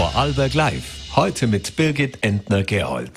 Vorarlberg 0.00 0.54
Live. 0.54 1.14
Heute 1.14 1.46
mit 1.46 1.76
Birgit 1.76 2.24
Entner-Gerold. 2.24 3.12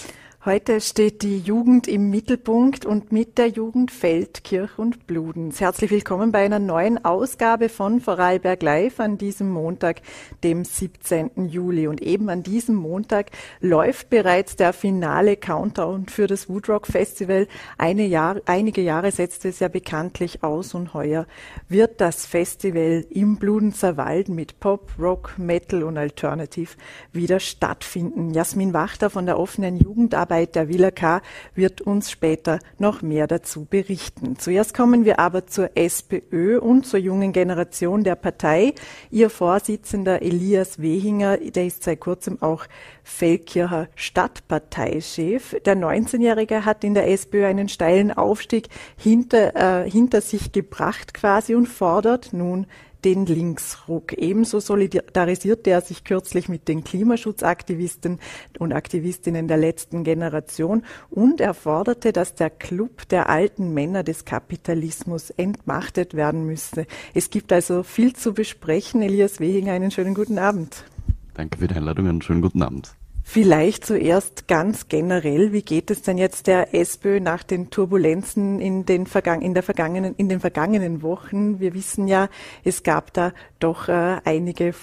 Heute 0.46 0.82
steht 0.82 1.22
die 1.22 1.40
Jugend 1.40 1.88
im 1.88 2.10
Mittelpunkt 2.10 2.86
und 2.86 3.14
mit 3.14 3.38
der 3.38 3.48
Jugend 3.48 3.92
fällt 3.92 4.44
Kirch 4.44 4.78
und 4.78 5.08
Bludens. 5.08 5.62
Herzlich 5.62 5.90
willkommen 5.90 6.34
bei 6.34 6.44
einer 6.44 6.60
neuen 6.60 7.06
Ausgabe 7.06 7.70
von 7.70 8.02
Vorarlberg 8.02 8.62
Live 8.62 9.00
an 9.00 9.18
diesem 9.18 9.50
Montag, 9.50 10.02
dem 10.44 10.66
17. 10.66 11.48
Juli. 11.48 11.88
Und 11.88 12.02
eben 12.02 12.28
an 12.28 12.44
diesem 12.44 12.76
Montag 12.76 13.32
läuft 13.62 14.10
bereits 14.10 14.58
der 14.58 14.74
finale 14.74 15.38
Countdown 15.38 16.08
für 16.08 16.28
das 16.28 16.50
Woodrock 16.50 16.88
Festival. 16.88 17.48
Eine 17.78 18.06
Jahr, 18.06 18.42
einige 18.46 18.82
Jahre 18.82 19.14
setzte 19.14 19.48
es 19.48 19.62
ja 19.62 19.70
bekanntlich 19.70 20.44
aus 20.44 20.76
und 20.76 20.94
heuer 20.94 21.26
wird 21.70 22.02
das 22.02 22.26
Festival 22.26 23.06
im 23.10 23.38
Bludenzer 23.38 23.96
Wald 23.96 24.28
mit 24.28 24.60
Pop, 24.60 24.92
Rock, 25.00 25.36
Metal 25.38 25.84
und 25.84 25.98
Alternative 25.98 26.72
wieder 27.14 27.40
stattfinden. 27.40 28.34
Jasmin 28.34 28.74
Wachter 28.74 29.10
von 29.10 29.26
der 29.26 29.40
offenen 29.40 29.78
Jugendarbeit 29.78 30.33
Der 30.34 30.68
Villa 30.68 30.90
K 30.90 31.22
wird 31.54 31.82
uns 31.82 32.10
später 32.10 32.60
noch 32.80 33.02
mehr 33.02 33.28
dazu 33.28 33.66
berichten. 33.66 34.38
Zuerst 34.38 34.74
kommen 34.74 35.06
wir 35.06 35.20
aber 35.20 35.46
zur 35.46 35.70
SPÖ 35.76 36.60
und 36.60 36.86
zur 36.88 37.00
jungen 37.00 37.34
Generation 37.34 38.04
der 38.04 38.16
Partei. 38.16 38.74
Ihr 39.12 39.30
Vorsitzender 39.30 40.22
Elias 40.24 40.82
Wehinger, 40.82 41.38
der 41.38 41.68
ist 41.68 41.84
seit 41.84 42.00
kurzem 42.00 42.42
auch 42.42 42.66
Feldkircher 43.04 43.88
Stadtparteichef. 43.96 45.56
Der 45.66 45.78
19-Jährige 45.78 46.66
hat 46.66 46.84
in 46.84 46.96
der 46.96 47.08
SPÖ 47.10 47.46
einen 47.46 47.70
steilen 47.70 48.12
Aufstieg 48.12 48.70
hinter, 48.98 49.84
äh, 49.84 49.90
hinter 49.90 50.22
sich 50.22 50.52
gebracht 50.52 51.14
quasi 51.14 51.54
und 51.54 51.68
fordert 51.68 52.34
nun 52.34 52.66
den 53.06 53.26
Linksruck. 53.26 54.14
Ebenso 54.14 54.60
solidarisierte 54.60 55.70
er 55.70 55.82
sich 55.82 56.04
kürzlich 56.04 56.50
mit 56.50 56.68
den 56.68 56.84
Klimaschutzaktivisten 56.84 58.20
und 58.60 58.74
Aktivistinnen 58.74 59.48
der 59.48 59.58
letzten 59.58 60.04
Generation 60.04 60.84
und 61.10 61.42
er 61.42 61.54
forderte, 61.54 62.14
dass 62.14 62.36
der 62.36 62.50
Club 62.50 63.08
der 63.10 63.30
alten 63.30 63.74
Männer 63.74 64.04
des 64.04 64.26
Kapitalismus 64.26 65.30
entmachtet 65.30 66.14
werden 66.14 66.46
müsse. 66.46 66.86
Es 67.14 67.30
gibt 67.30 67.52
also 67.52 67.84
viel 67.84 68.14
zu 68.14 68.34
besprechen. 68.34 69.02
Elias 69.02 69.40
Wehinger, 69.40 69.74
einen 69.74 69.92
schönen 69.92 70.14
guten 70.14 70.38
Abend. 70.38 70.86
Danke 71.34 71.58
für 71.58 71.68
die 71.68 71.76
Einladung, 71.76 72.08
einen 72.08 72.22
schönen 72.22 72.42
guten 72.42 72.62
Abend. 72.62 72.96
Vielleicht 73.26 73.86
zuerst 73.86 74.48
ganz 74.48 74.90
generell, 74.90 75.54
wie 75.54 75.62
geht 75.62 75.90
es 75.90 76.02
denn 76.02 76.18
jetzt 76.18 76.46
der 76.46 76.76
SPÖ 76.76 77.20
nach 77.20 77.42
den 77.42 77.70
Turbulenzen 77.70 78.60
in 78.60 78.86
den, 78.86 79.08
Vergang 79.08 79.42
in 79.42 79.54
der 79.54 79.64
vergangenen, 79.64 80.14
in 80.18 80.28
den 80.30 80.42
vergangenen 80.42 81.02
Wochen? 81.02 81.60
Wir 81.60 81.74
wissen 81.74 82.08
ja, 82.08 82.28
es 82.64 82.84
gab 82.84 83.14
da 83.14 83.32
doch 83.60 83.88
äh, 83.88 84.18
einige 84.26 84.74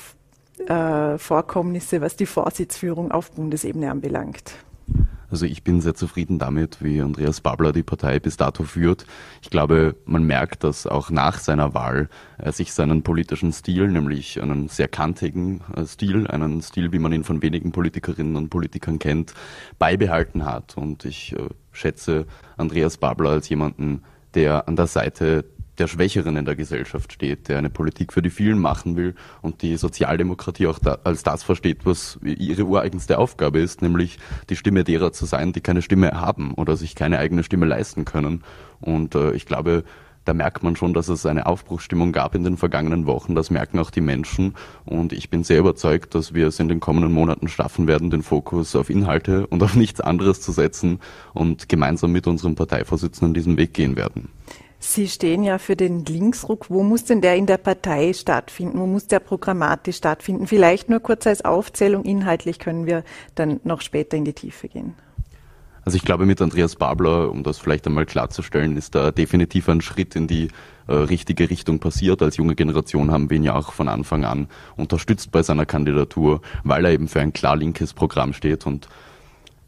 äh, 0.67 1.19
Vorkommnisse, 1.19 2.01
was 2.01 2.17
die 2.17 2.27
Vorsitzführung 2.27 3.13
auf 3.13 3.31
Bundesebene 3.33 3.91
anbelangt. 3.91 4.55
Also 5.31 5.47
ich 5.47 5.63
bin 5.63 5.81
sehr 5.81 5.95
zufrieden 5.95 6.39
damit, 6.39 6.83
wie 6.83 7.01
Andreas 7.01 7.41
Babler 7.41 7.73
die 7.73 7.83
Partei 7.83 8.19
bis 8.19 8.37
dato 8.37 8.65
führt. 8.65 9.07
Ich 9.43 9.51
glaube, 9.51 9.95
man 10.05 10.25
merkt, 10.25 10.65
dass 10.65 10.87
auch 10.87 11.11
nach 11.11 11.39
seiner 11.39 11.73
Wahl 11.73 12.09
er 12.39 12.53
sich 12.53 12.73
seinen 12.73 13.03
politischen 13.03 13.53
Stil, 13.53 13.89
nämlich 13.89 14.43
einen 14.43 14.69
sehr 14.69 14.89
kantigen 14.89 15.61
äh, 15.77 15.85
Stil, 15.85 16.27
einen 16.27 16.63
Stil, 16.63 16.93
wie 16.93 16.99
man 16.99 17.13
ihn 17.13 17.25
von 17.25 17.43
wenigen 17.43 17.71
Politikerinnen 17.71 18.37
und 18.37 18.51
Politikern 18.51 18.99
kennt, 18.99 19.35
beibehalten 19.79 20.45
hat. 20.45 20.77
Und 20.77 21.05
ich 21.05 21.35
äh, 21.35 21.49
schätze 21.71 22.27
Andreas 22.57 22.97
Babler 22.97 23.31
als 23.31 23.49
jemanden, 23.49 24.03
der 24.35 24.69
an 24.69 24.77
der 24.77 24.87
Seite 24.87 25.45
der 25.79 25.87
Schwächeren 25.87 26.37
in 26.37 26.45
der 26.45 26.57
Gesellschaft 26.57 27.13
steht, 27.13 27.49
der 27.49 27.59
eine 27.59 27.71
Politik 27.71 28.13
für 28.13 28.23
die 28.23 28.31
vielen 28.31 28.59
machen 28.59 28.97
will 28.97 29.15
und 29.41 29.63
die 29.63 29.77
Sozialdemokratie 29.77 30.67
auch 30.67 30.79
da, 30.79 30.99
als 31.05 31.23
das 31.23 31.43
versteht, 31.43 31.87
was 31.87 32.19
ihre 32.23 32.65
ureigenste 32.65 33.19
Aufgabe 33.19 33.61
ist, 33.61 33.83
nämlich 33.83 34.19
die 34.51 34.57
Stimme 34.57 34.85
derer 34.85 35.13
zu 35.13 35.27
sein, 35.27 35.53
die 35.53 35.61
keine 35.61 35.83
Stimme 35.83 36.13
haben 36.13 36.55
oder 36.55 36.77
sich 36.77 36.95
keine 36.95 37.19
eigene 37.19 37.43
Stimme 37.43 37.67
leisten 37.67 38.05
können. 38.05 38.43
Und 38.81 39.15
äh, 39.15 39.33
ich 39.33 39.47
glaube, 39.47 39.85
da 40.25 40.35
merkt 40.35 40.63
man 40.63 40.77
schon, 40.77 40.93
dass 40.93 41.09
es 41.09 41.25
eine 41.25 41.47
Aufbruchsstimmung 41.47 42.13
gab 42.13 42.35
in 42.35 42.45
den 42.45 42.57
vergangenen 42.57 43.07
Wochen. 43.07 43.35
Das 43.35 43.51
merken 43.51 43.79
auch 43.79 43.91
die 43.91 44.03
Menschen. 44.03 44.55
Und 44.85 45.13
ich 45.13 45.31
bin 45.31 45.45
sehr 45.45 45.59
überzeugt, 45.59 46.15
dass 46.15 46.35
wir 46.35 46.47
es 46.49 46.61
in 46.61 46.69
den 46.69 46.79
kommenden 46.79 47.13
Monaten 47.13 47.49
schaffen 47.49 47.87
werden, 47.87 48.11
den 48.11 48.23
Fokus 48.23 48.77
auf 48.77 48.91
Inhalte 48.91 49.47
und 49.47 49.63
auf 49.63 49.75
nichts 49.75 50.01
anderes 50.01 50.41
zu 50.41 50.53
setzen 50.53 51.01
und 51.33 51.69
gemeinsam 51.69 52.13
mit 52.13 52.27
unserem 52.27 52.55
Parteivorsitzenden 52.55 53.35
diesen 53.35 53.57
Weg 53.57 53.73
gehen 53.73 53.97
werden. 53.97 54.29
Sie 54.83 55.09
stehen 55.09 55.45
ja 55.45 55.59
für 55.59 55.77
den 55.77 56.07
Linksruck. 56.07 56.71
Wo 56.71 56.83
muss 56.83 57.05
denn 57.05 57.21
der 57.21 57.37
in 57.37 57.45
der 57.45 57.59
Partei 57.59 58.15
stattfinden? 58.15 58.81
Wo 58.81 58.87
muss 58.87 59.07
der 59.07 59.21
programmatisch 59.21 59.99
stattfinden? 59.99 60.47
Vielleicht 60.47 60.89
nur 60.89 61.01
kurz 61.01 61.27
als 61.27 61.45
Aufzählung. 61.45 62.03
Inhaltlich 62.05 62.59
können 62.59 62.87
wir 62.87 63.05
dann 63.35 63.61
noch 63.63 63.83
später 63.83 64.17
in 64.17 64.25
die 64.25 64.33
Tiefe 64.33 64.69
gehen. 64.69 64.95
Also 65.85 65.97
ich 65.97 66.03
glaube, 66.03 66.25
mit 66.25 66.41
Andreas 66.41 66.77
Babler, 66.77 67.31
um 67.31 67.43
das 67.43 67.59
vielleicht 67.59 67.87
einmal 67.87 68.07
klarzustellen, 68.07 68.77
ist 68.77 68.95
da 68.95 69.11
definitiv 69.11 69.69
ein 69.69 69.83
Schritt 69.83 70.17
in 70.17 70.27
die 70.27 70.49
äh, 70.87 70.95
richtige 70.95 71.51
Richtung 71.51 71.79
passiert. 71.79 72.23
Als 72.23 72.39
junge 72.39 72.55
Generation 72.55 73.11
haben 73.11 73.29
wir 73.29 73.37
ihn 73.37 73.45
ja 73.45 73.55
auch 73.55 73.73
von 73.73 73.89
Anfang 73.89 74.25
an 74.25 74.49
unterstützt 74.77 75.31
bei 75.31 75.43
seiner 75.43 75.67
Kandidatur, 75.67 76.41
weil 76.65 76.87
er 76.87 76.93
eben 76.93 77.09
für 77.09 77.21
ein 77.21 77.35
klar 77.35 77.57
linkes 77.57 77.93
Programm 77.93 78.33
steht 78.33 78.67
und 78.67 78.89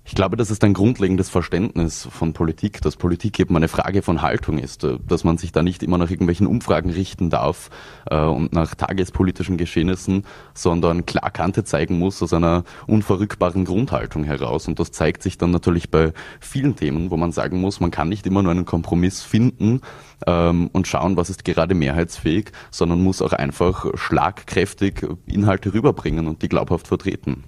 ich 0.04 0.16
glaube, 0.16 0.36
das 0.36 0.50
ist 0.50 0.64
ein 0.64 0.74
grundlegendes 0.74 1.28
Verständnis 1.30 2.08
von 2.10 2.32
Politik, 2.32 2.80
dass 2.82 2.96
Politik 2.96 3.38
eben 3.38 3.56
eine 3.56 3.68
Frage 3.68 4.02
von 4.02 4.20
Haltung 4.20 4.58
ist, 4.58 4.82
äh, 4.82 4.98
dass 5.06 5.22
man 5.22 5.38
sich 5.38 5.52
da 5.52 5.62
nicht 5.62 5.82
immer 5.82 5.96
nach 5.96 6.10
irgendwelchen 6.10 6.46
Umfragen 6.46 6.90
richten 6.90 7.30
darf 7.30 7.70
äh, 8.10 8.16
und 8.18 8.52
nach 8.52 8.74
tagespolitischen 8.74 9.56
Geschehnissen, 9.56 10.24
sondern 10.54 11.06
klar 11.06 11.30
Kante 11.30 11.62
zeigen 11.62 11.98
muss 11.98 12.20
aus 12.22 12.32
einer 12.32 12.64
unverrückbaren 12.88 13.64
Grundhaltung 13.64 14.24
heraus. 14.24 14.66
Und 14.66 14.80
das 14.80 14.90
zeigt 14.90 15.22
sich 15.22 15.38
dann 15.38 15.52
natürlich 15.52 15.90
bei 15.90 16.12
vielen 16.40 16.74
Themen, 16.74 17.10
wo 17.10 17.16
man 17.16 17.30
sagen 17.30 17.60
muss, 17.60 17.78
man 17.78 17.92
kann 17.92 18.08
nicht 18.08 18.26
immer 18.26 18.42
nur 18.42 18.52
einen 18.52 18.64
Kompromiss 18.64 19.22
finden 19.22 19.82
ähm, 20.26 20.69
und 20.72 20.88
schauen, 20.88 21.16
was 21.16 21.30
ist 21.30 21.44
gerade 21.44 21.74
mehrheitsfähig, 21.76 22.50
sondern 22.72 23.02
muss 23.02 23.22
auch 23.22 23.32
einfach 23.32 23.86
schlagkräftig 23.94 25.06
Inhalte 25.26 25.72
rüberbringen 25.72 26.26
und 26.26 26.42
die 26.42 26.48
glaubhaft 26.48 26.88
vertreten. 26.88 27.44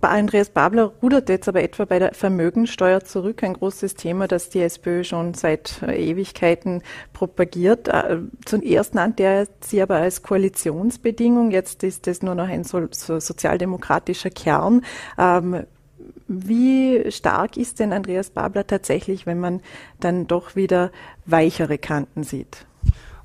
Andreas 0.00 0.48
Babler 0.48 0.92
rudert 1.02 1.28
jetzt 1.28 1.48
aber 1.48 1.62
etwa 1.62 1.84
bei 1.84 1.98
der 1.98 2.14
Vermögensteuer 2.14 3.00
zurück, 3.04 3.42
ein 3.42 3.52
großes 3.52 3.94
Thema, 3.94 4.26
das 4.26 4.48
die 4.48 4.62
SPÖ 4.62 5.04
schon 5.04 5.34
seit 5.34 5.82
äh, 5.82 6.10
Ewigkeiten 6.10 6.82
propagiert. 7.12 7.88
Äh, 7.88 8.20
Zuerst 8.46 8.94
nannte 8.94 9.22
er 9.22 9.48
sie 9.60 9.82
aber 9.82 9.96
als 9.96 10.22
Koalitionsbedingung, 10.22 11.50
jetzt 11.50 11.82
ist 11.82 12.08
es 12.08 12.22
nur 12.22 12.34
noch 12.34 12.48
ein 12.48 12.64
so, 12.64 12.86
so 12.90 13.20
sozialdemokratischer 13.20 14.30
Kern. 14.30 14.82
Ähm, 15.18 15.64
wie 16.26 17.10
stark 17.10 17.58
ist 17.58 17.80
denn 17.80 17.92
Andreas 17.92 18.30
Babler 18.30 18.66
tatsächlich, 18.66 19.26
wenn 19.26 19.40
man 19.40 19.60
dann 20.00 20.26
doch 20.26 20.56
wieder 20.56 20.90
weichere 21.26 21.76
Kanten 21.76 22.22
sieht? 22.22 22.66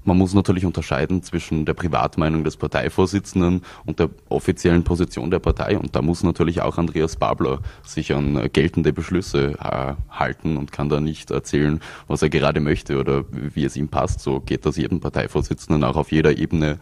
Man 0.05 0.17
muss 0.17 0.33
natürlich 0.33 0.65
unterscheiden 0.65 1.23
zwischen 1.23 1.65
der 1.65 1.73
Privatmeinung 1.73 2.43
des 2.43 2.55
Parteivorsitzenden 2.55 3.61
und 3.85 3.99
der 3.99 4.09
offiziellen 4.29 4.83
Position 4.83 5.29
der 5.29 5.39
Partei. 5.39 5.77
Und 5.77 5.95
da 5.95 6.01
muss 6.01 6.23
natürlich 6.23 6.61
auch 6.61 6.77
Andreas 6.77 7.17
Babler 7.17 7.59
sich 7.83 8.13
an 8.13 8.49
geltende 8.53 8.93
Beschlüsse 8.93 9.55
äh, 9.59 9.95
halten 10.09 10.55
und 10.55 10.71
kann 10.71 10.87
da 10.87 11.01
nicht 11.01 11.31
erzählen, 11.31 11.81
was 12.07 12.21
er 12.21 12.29
gerade 12.29 12.61
möchte 12.61 12.97
oder 12.97 13.25
wie 13.29 13.65
es 13.65 13.75
ihm 13.75 13.89
passt. 13.89 14.21
So 14.21 14.39
geht 14.39 14.65
das 14.65 14.77
jedem 14.77 15.01
Parteivorsitzenden 15.01 15.83
auch 15.83 15.97
auf 15.97 16.11
jeder 16.13 16.37
Ebene. 16.37 16.79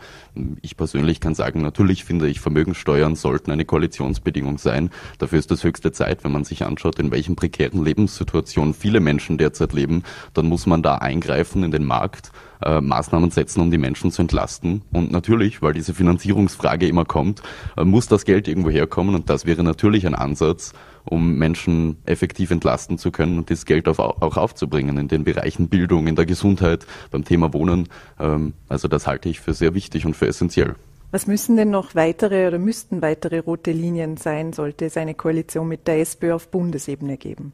Ich 0.61 0.77
persönlich 0.77 1.19
kann 1.19 1.33
sagen, 1.33 1.61
natürlich 1.61 2.03
finde 2.03 2.27
ich, 2.27 2.39
Vermögenssteuern 2.39 3.15
sollten 3.15 3.49
eine 3.49 3.65
Koalitionsbedingung 3.65 4.59
sein. 4.59 4.91
Dafür 5.17 5.39
ist 5.39 5.51
es 5.51 5.63
höchste 5.63 5.91
Zeit, 5.91 6.23
wenn 6.23 6.31
man 6.31 6.43
sich 6.43 6.63
anschaut, 6.63 6.99
in 6.99 7.11
welchen 7.11 7.35
prekären 7.35 7.83
Lebenssituationen 7.83 8.75
viele 8.75 8.99
Menschen 8.99 9.39
derzeit 9.39 9.73
leben, 9.73 10.03
dann 10.33 10.45
muss 10.45 10.67
man 10.67 10.83
da 10.83 10.95
eingreifen 10.95 11.63
in 11.63 11.71
den 11.71 11.83
Markt 11.83 12.31
äh, 12.63 12.81
Maßnahmen 12.81 13.31
setzen, 13.31 13.61
um 13.61 13.71
die 13.71 13.77
Menschen 13.77 14.11
zu 14.11 14.21
entlasten. 14.21 14.81
Und 14.91 15.11
natürlich, 15.11 15.61
weil 15.61 15.73
diese 15.73 15.93
Finanzierungsfrage 15.93 16.87
immer 16.87 17.05
kommt, 17.05 17.41
äh, 17.75 17.83
muss 17.83 18.07
das 18.07 18.25
Geld 18.25 18.47
irgendwo 18.47 18.69
herkommen 18.69 19.15
und 19.15 19.29
das 19.29 19.45
wäre 19.45 19.63
natürlich 19.63 20.05
ein 20.07 20.15
Ansatz, 20.15 20.73
um 21.05 21.35
Menschen 21.35 21.97
effektiv 22.05 22.51
entlasten 22.51 22.97
zu 22.97 23.11
können 23.11 23.37
und 23.37 23.49
das 23.49 23.65
Geld 23.65 23.87
auch 23.87 24.37
aufzubringen 24.37 24.97
in 24.97 25.07
den 25.07 25.23
Bereichen 25.23 25.69
Bildung, 25.69 26.07
in 26.07 26.15
der 26.15 26.25
Gesundheit, 26.25 26.85
beim 27.11 27.23
Thema 27.23 27.53
Wohnen. 27.53 27.87
Ähm, 28.19 28.53
also 28.67 28.87
das 28.87 29.07
halte 29.07 29.29
ich 29.29 29.39
für 29.39 29.53
sehr 29.53 29.73
wichtig 29.73 30.05
und 30.05 30.15
für 30.15 30.27
essentiell. 30.27 30.75
Was 31.11 31.25
müssen 31.25 31.55
denn 31.55 31.69
noch 31.69 31.95
weitere 31.95 32.47
oder 32.47 32.59
müssten 32.59 33.01
weitere 33.01 33.39
rote 33.39 33.71
Linien 33.71 34.17
sein, 34.17 34.51
sollte 34.51 34.85
es 34.85 34.97
eine 34.97 35.13
Koalition 35.13 35.67
mit 35.67 35.87
der 35.87 36.01
SPÖ 36.01 36.33
auf 36.33 36.49
Bundesebene 36.49 37.17
geben? 37.17 37.53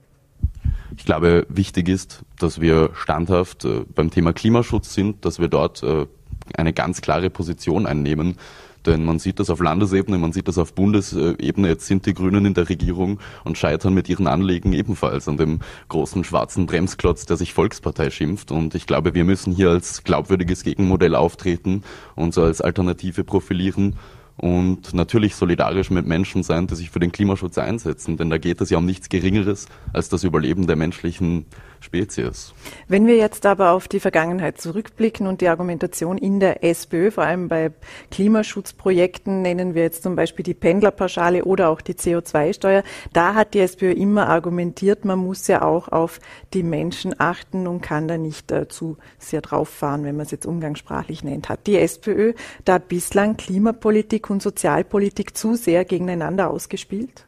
Ich 0.98 1.06
glaube, 1.06 1.46
wichtig 1.50 1.90
ist, 1.90 2.24
dass 2.40 2.62
wir 2.62 2.92
standhaft 2.94 3.66
äh, 3.66 3.82
beim 3.94 4.12
Thema 4.12 4.34
Klimaschutz 4.34 4.94
sind, 4.94 5.26
dass 5.26 5.40
wir 5.40 5.48
dort 5.48 5.84
äh, 5.84 6.06
eine 6.56 6.74
ganz 6.74 7.02
klare 7.02 7.30
Position 7.30 7.86
einnehmen. 7.86 8.38
Denn 8.86 9.06
man 9.06 9.18
sieht 9.18 9.40
das 9.40 9.50
auf 9.50 9.62
Landesebene, 9.62 10.18
man 10.18 10.34
sieht 10.34 10.50
das 10.50 10.58
auf 10.58 10.74
Bundesebene. 10.74 11.70
Jetzt 11.70 11.88
sind 11.88 12.06
die 12.06 12.14
Grünen 12.14 12.46
in 12.46 12.54
der 12.54 12.68
Regierung 12.68 13.20
und 13.46 13.58
scheitern 13.58 13.94
mit 13.94 14.10
ihren 14.10 14.28
Anliegen 14.28 14.74
ebenfalls 14.74 15.30
an 15.30 15.38
dem 15.38 15.60
großen 15.88 16.26
schwarzen 16.26 16.66
Bremsklotz, 16.66 17.26
der 17.26 17.38
sich 17.38 17.54
Volkspartei 17.54 18.10
schimpft. 18.10 18.52
Und 18.52 18.76
ich 18.76 18.86
glaube, 18.86 19.14
wir 19.14 19.24
müssen 19.24 19.54
hier 19.54 19.70
als 19.70 20.04
glaubwürdiges 20.04 20.64
Gegenmodell 20.64 21.16
auftreten 21.16 21.84
und 22.16 22.34
so 22.34 22.44
als 22.44 22.60
Alternative 22.60 23.24
profilieren 23.24 23.96
und 24.38 24.94
natürlich 24.94 25.36
solidarisch 25.36 25.90
mit 25.92 26.08
Menschen 26.08 26.44
sein, 26.44 26.68
die 26.68 26.76
sich 26.76 26.90
für 26.90 27.00
den 27.00 27.12
Klimaschutz 27.12 27.58
einsetzen. 27.58 28.18
Denn 28.18 28.30
da 28.30 28.38
geht 28.38 28.62
es 28.62 28.70
ja 28.70 28.78
um 28.78 28.86
nichts 28.86 29.10
Geringeres 29.10 29.68
als 29.94 30.10
das 30.10 30.24
Überleben 30.24 30.68
der 30.68 30.76
menschlichen 30.76 31.46
Spezies. 31.84 32.54
Wenn 32.88 33.06
wir 33.08 33.18
jetzt 33.18 33.46
aber 33.46 33.72
auf 33.72 33.88
die 33.88 34.00
Vergangenheit 34.00 34.60
zurückblicken 34.60 35.28
und 35.28 35.42
die 35.42 35.50
Argumentation 35.50 36.18
in 36.18 36.40
der 36.40 36.64
SPÖ, 36.64 37.12
vor 37.12 37.26
allem 37.26 37.50
bei 37.50 37.72
Klimaschutzprojekten, 38.10 39.42
nennen 39.42 39.76
wir 39.76 39.84
jetzt 39.84 40.04
zum 40.04 40.16
Beispiel 40.16 40.44
die 40.44 40.54
Pendlerpauschale 40.54 41.44
oder 41.44 41.70
auch 41.70 41.82
die 41.82 41.94
CO2-Steuer, 41.94 42.84
da 43.12 43.36
hat 43.36 43.54
die 43.54 43.60
SPÖ 43.60 43.92
immer 43.92 44.30
argumentiert, 44.30 45.06
man 45.06 45.20
muss 45.20 45.48
ja 45.48 45.62
auch 45.62 45.90
auf 45.90 46.20
die 46.54 46.64
Menschen 46.64 47.14
achten 47.20 47.68
und 47.68 47.82
kann 47.82 48.08
da 48.08 48.18
nicht 48.18 48.52
äh, 48.52 48.68
zu 48.68 48.98
sehr 49.20 49.42
drauf 49.42 49.70
fahren, 49.70 50.04
wenn 50.06 50.16
man 50.16 50.26
es 50.26 50.32
jetzt 50.32 50.46
umgangssprachlich 50.46 51.24
nennt. 51.24 51.50
Hat 51.50 51.68
die 51.68 51.78
SPÖ 51.78 52.34
da 52.66 52.78
bislang 52.78 53.38
Klimapolitik 53.38 54.30
und 54.30 54.42
Sozialpolitik 54.42 55.36
zu 55.36 55.56
sehr 55.56 55.84
gegeneinander 55.86 56.50
ausgespielt? 56.50 57.26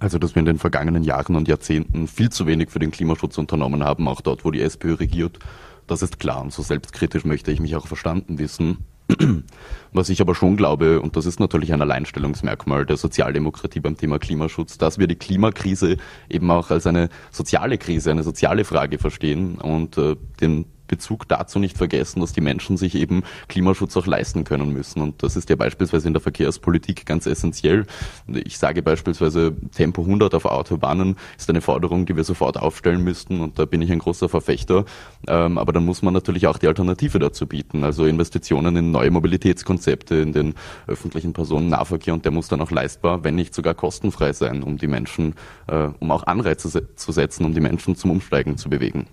Also, 0.00 0.18
dass 0.18 0.34
wir 0.34 0.40
in 0.40 0.46
den 0.46 0.58
vergangenen 0.58 1.04
Jahren 1.04 1.36
und 1.36 1.46
Jahrzehnten 1.46 2.08
viel 2.08 2.30
zu 2.30 2.46
wenig 2.46 2.70
für 2.70 2.78
den 2.78 2.90
Klimaschutz 2.90 3.36
unternommen 3.36 3.84
haben, 3.84 4.08
auch 4.08 4.22
dort, 4.22 4.44
wo 4.44 4.50
die 4.50 4.62
SPÖ 4.62 4.94
regiert, 4.94 5.38
das 5.86 6.02
ist 6.02 6.18
klar. 6.18 6.40
Und 6.40 6.52
so 6.52 6.62
selbstkritisch 6.62 7.24
möchte 7.24 7.52
ich 7.52 7.60
mich 7.60 7.76
auch 7.76 7.86
verstanden 7.86 8.38
wissen. 8.38 8.78
Was 9.92 10.08
ich 10.08 10.20
aber 10.20 10.34
schon 10.34 10.56
glaube, 10.56 11.00
und 11.00 11.16
das 11.16 11.26
ist 11.26 11.40
natürlich 11.40 11.72
ein 11.72 11.82
Alleinstellungsmerkmal 11.82 12.86
der 12.86 12.96
Sozialdemokratie 12.96 13.80
beim 13.80 13.96
Thema 13.96 14.18
Klimaschutz, 14.18 14.78
dass 14.78 14.98
wir 14.98 15.06
die 15.06 15.16
Klimakrise 15.16 15.96
eben 16.28 16.50
auch 16.50 16.70
als 16.70 16.86
eine 16.86 17.08
soziale 17.30 17.76
Krise, 17.76 18.10
eine 18.10 18.22
soziale 18.22 18.64
Frage 18.64 18.98
verstehen 18.98 19.56
und 19.56 19.98
äh, 19.98 20.16
den 20.40 20.64
Bezug 20.90 21.28
dazu 21.28 21.58
nicht 21.60 21.78
vergessen, 21.78 22.20
dass 22.20 22.32
die 22.32 22.40
Menschen 22.40 22.76
sich 22.76 22.96
eben 22.96 23.22
Klimaschutz 23.48 23.96
auch 23.96 24.06
leisten 24.06 24.44
können 24.44 24.72
müssen. 24.72 25.00
Und 25.00 25.22
das 25.22 25.36
ist 25.36 25.48
ja 25.48 25.56
beispielsweise 25.56 26.08
in 26.08 26.14
der 26.14 26.20
Verkehrspolitik 26.20 27.06
ganz 27.06 27.26
essentiell. 27.26 27.86
Ich 28.26 28.58
sage 28.58 28.82
beispielsweise, 28.82 29.54
Tempo 29.74 30.02
100 30.02 30.34
auf 30.34 30.44
Autobahnen 30.44 31.16
ist 31.38 31.48
eine 31.48 31.60
Forderung, 31.60 32.06
die 32.06 32.16
wir 32.16 32.24
sofort 32.24 32.58
aufstellen 32.58 33.04
müssten. 33.04 33.40
Und 33.40 33.58
da 33.58 33.64
bin 33.64 33.80
ich 33.82 33.92
ein 33.92 34.00
großer 34.00 34.28
Verfechter. 34.28 34.84
Ähm, 35.28 35.58
aber 35.58 35.72
dann 35.72 35.84
muss 35.84 36.02
man 36.02 36.12
natürlich 36.12 36.48
auch 36.48 36.58
die 36.58 36.66
Alternative 36.66 37.20
dazu 37.20 37.46
bieten. 37.46 37.84
Also 37.84 38.04
Investitionen 38.04 38.76
in 38.76 38.90
neue 38.90 39.12
Mobilitätskonzepte, 39.12 40.16
in 40.16 40.32
den 40.32 40.54
öffentlichen 40.88 41.32
Personennahverkehr. 41.32 42.14
Und 42.14 42.24
der 42.24 42.32
muss 42.32 42.48
dann 42.48 42.60
auch 42.60 42.72
leistbar, 42.72 43.22
wenn 43.22 43.36
nicht 43.36 43.54
sogar 43.54 43.74
kostenfrei 43.74 44.32
sein, 44.32 44.64
um 44.64 44.76
die 44.76 44.88
Menschen, 44.88 45.34
äh, 45.68 45.88
um 46.00 46.10
auch 46.10 46.24
Anreize 46.24 46.94
zu 46.96 47.12
setzen, 47.12 47.44
um 47.44 47.54
die 47.54 47.60
Menschen 47.60 47.94
zum 47.94 48.10
Umsteigen 48.10 48.56
zu 48.56 48.68
bewegen. 48.68 49.06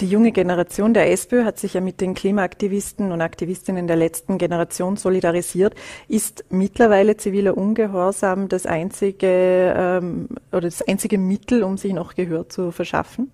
Die 0.00 0.08
junge 0.08 0.32
Generation 0.32 0.92
der 0.92 1.12
SPÖ 1.12 1.44
hat 1.44 1.58
sich 1.58 1.74
ja 1.74 1.80
mit 1.80 2.00
den 2.00 2.14
Klimaaktivisten 2.14 3.12
und 3.12 3.20
Aktivistinnen 3.20 3.86
der 3.86 3.94
letzten 3.94 4.38
Generation 4.38 4.96
solidarisiert. 4.96 5.74
Ist 6.08 6.44
mittlerweile 6.50 7.16
ziviler 7.16 7.56
Ungehorsam 7.56 8.48
das 8.48 8.66
einzige 8.66 9.74
ähm, 9.76 10.28
oder 10.50 10.62
das 10.62 10.82
einzige 10.82 11.16
Mittel, 11.16 11.62
um 11.62 11.78
sich 11.78 11.92
noch 11.92 12.14
Gehör 12.16 12.48
zu 12.48 12.72
verschaffen? 12.72 13.30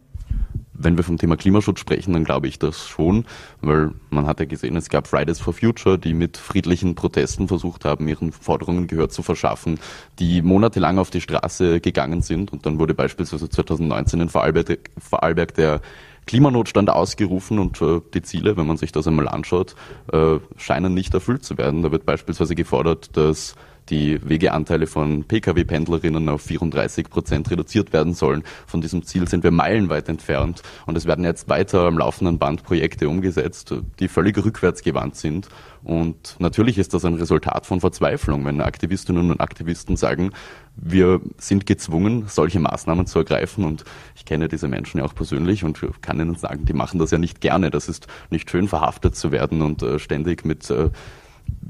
wenn 0.83 0.97
wir 0.97 1.05
vom 1.05 1.19
Thema 1.19 1.37
Klimaschutz 1.37 1.81
sprechen, 1.81 2.15
dann 2.15 2.25
glaube 2.25 2.49
ich 2.49 2.59
das 2.59 2.89
schon, 2.89 3.27
weil 3.61 3.93
man 4.09 4.27
hat 4.27 4.41
ja 4.41 4.47
gesehen, 4.47 4.77
es 4.77 4.89
gab 4.89 5.07
Fridays 5.07 5.39
for 5.39 5.53
Future, 5.53 5.99
die 5.99 6.15
mit 6.15 6.39
friedlichen 6.39 6.95
Protesten 6.95 7.49
versucht 7.49 7.85
haben, 7.85 8.09
ihren 8.09 8.33
Forderungen 8.33 8.87
Gehör 8.87 9.11
zu 9.11 9.23
verschaffen, 9.23 9.79
die 10.19 10.41
monatelang 10.41 10.99
auf 10.99 11.11
die 11.11 11.21
Straße 11.21 11.81
gegangen 11.81 12.23
sind 12.23 12.53
und 12.53 12.65
dann 12.65 12.79
wurde 12.79 12.95
beispielsweise 12.95 13.49
2019 13.49 14.21
in 14.21 14.29
Vorarlberg, 14.31 14.91
Vorarlberg 14.99 15.55
der 15.55 15.83
Klimanotstand 16.27 16.91
ausgerufen 16.91 17.59
und 17.59 17.81
äh, 17.83 18.01
die 18.15 18.23
Ziele, 18.23 18.57
wenn 18.57 18.67
man 18.67 18.77
sich 18.77 18.93
das 18.93 19.07
einmal 19.07 19.29
anschaut, 19.29 19.75
äh, 20.13 20.39
scheinen 20.57 20.95
nicht 20.95 21.13
erfüllt 21.15 21.45
zu 21.45 21.59
werden. 21.59 21.83
Da 21.83 21.91
wird 21.91 22.07
beispielsweise 22.07 22.55
gefordert, 22.55 23.17
dass 23.17 23.55
die 23.91 24.21
Wegeanteile 24.27 24.87
von 24.87 25.25
Pkw-Pendlerinnen 25.25 26.29
auf 26.29 26.43
34 26.43 27.11
Prozent 27.11 27.51
reduziert 27.51 27.93
werden 27.93 28.15
sollen. 28.15 28.45
Von 28.67 28.81
diesem 28.81 29.03
Ziel 29.03 29.29
sind 29.29 29.45
wir 29.45 29.51
meilenweit 29.51 30.09
entfernt. 30.09 30.63
Und 30.87 30.97
es 30.97 31.07
werden 31.07 31.25
jetzt 31.25 31.49
weiter 31.49 31.87
am 31.87 31.99
laufenden 31.99 32.39
Band 32.39 32.63
Projekte 32.63 33.09
umgesetzt, 33.09 33.75
die 33.99 34.09
völlig 34.09 34.37
rückwärtsgewandt 34.39 35.17
sind. 35.17 35.49
Und 35.83 36.37
natürlich 36.39 36.79
ist 36.79 36.95
das 36.95 37.05
ein 37.05 37.15
Resultat 37.15 37.67
von 37.67 37.81
Verzweiflung, 37.81 38.45
wenn 38.45 38.61
Aktivistinnen 38.61 39.31
und 39.31 39.41
Aktivisten 39.41 39.97
sagen, 39.97 40.31
wir 40.77 41.21
sind 41.39 41.67
gezwungen, 41.67 42.25
solche 42.29 42.61
Maßnahmen 42.61 43.07
zu 43.07 43.19
ergreifen. 43.19 43.65
Und 43.65 43.85
ich 44.15 44.25
kenne 44.25 44.49
diese 44.49 44.69
Menschen 44.69 44.99
ja 44.99 45.05
auch 45.05 45.15
persönlich 45.15 45.65
und 45.65 45.81
kann 46.01 46.21
ihnen 46.21 46.37
sagen, 46.37 46.65
die 46.65 46.75
machen 46.75 46.99
das 46.99 47.11
ja 47.11 47.19
nicht 47.19 47.41
gerne. 47.41 47.71
Das 47.71 47.89
ist 47.89 48.07
nicht 48.31 48.51
schön, 48.51 48.69
verhaftet 48.69 49.17
zu 49.17 49.33
werden 49.33 49.63
und 49.63 49.83
äh, 49.83 49.99
ständig 49.99 50.45
mit 50.45 50.71
äh, 50.71 50.91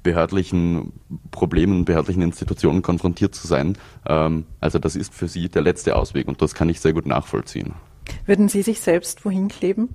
behördlichen 0.03 0.93
Problemen, 1.31 1.85
behördlichen 1.85 2.23
Institutionen 2.23 2.83
konfrontiert 2.83 3.35
zu 3.35 3.47
sein. 3.47 3.77
Ähm, 4.07 4.47
also 4.61 4.79
das 4.79 4.97
ist 4.97 5.15
für 5.15 5.29
sie 5.29 5.49
der 5.49 5.63
letzte 5.63 5.97
Ausweg 5.97 6.29
und 6.29 6.43
das 6.43 6.55
kann 6.55 6.69
ich 6.69 6.81
sehr 6.81 6.93
gut 6.93 7.07
nachvollziehen. 7.07 7.75
Würden 8.27 8.49
Sie 8.49 8.63
sich 8.63 8.81
selbst 8.81 9.25
wohin 9.25 9.49
kleben? 9.49 9.91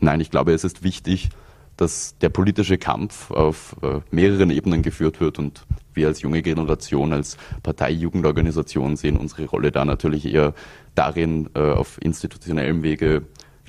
Nein, 0.00 0.20
ich 0.20 0.30
glaube, 0.30 0.52
es 0.52 0.64
ist 0.64 0.82
wichtig, 0.82 1.30
dass 1.76 2.16
der 2.18 2.28
politische 2.28 2.78
Kampf 2.78 3.30
auf 3.30 3.76
äh, 3.82 4.00
mehreren 4.10 4.50
Ebenen 4.50 4.82
geführt 4.82 5.20
wird 5.20 5.38
und 5.38 5.64
wir 5.94 6.08
als 6.08 6.22
junge 6.22 6.42
Generation, 6.42 7.12
als 7.12 7.36
Partei-Jugendorganisation 7.62 8.96
sehen 8.96 9.16
unsere 9.16 9.46
Rolle 9.46 9.72
da 9.72 9.84
natürlich 9.84 10.26
eher 10.26 10.54
darin, 10.94 11.50
äh, 11.54 11.60
auf 11.60 12.00
institutionellem 12.00 12.82
Wege 12.82 13.22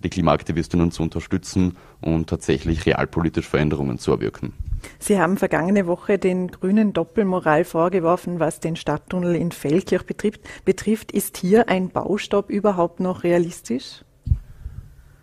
die 0.03 0.09
Klimaaktivistinnen 0.09 0.91
zu 0.91 1.03
unterstützen 1.03 1.77
und 2.01 2.29
tatsächlich 2.29 2.85
realpolitisch 2.85 3.47
Veränderungen 3.47 3.97
zu 3.97 4.11
erwirken. 4.11 4.53
Sie 4.99 5.19
haben 5.19 5.37
vergangene 5.37 5.87
Woche 5.87 6.17
den 6.17 6.49
Grünen 6.49 6.93
Doppelmoral 6.93 7.65
vorgeworfen, 7.65 8.39
was 8.39 8.59
den 8.59 8.75
Stadttunnel 8.75 9.35
in 9.35 9.51
Feldkirch 9.51 10.03
betrifft. 10.03 10.41
betrifft. 10.65 11.11
Ist 11.11 11.37
hier 11.37 11.69
ein 11.69 11.89
Baustopp 11.89 12.49
überhaupt 12.49 12.99
noch 12.99 13.23
realistisch? 13.23 14.03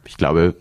Ich 0.04 0.16
glaube, 0.16 0.54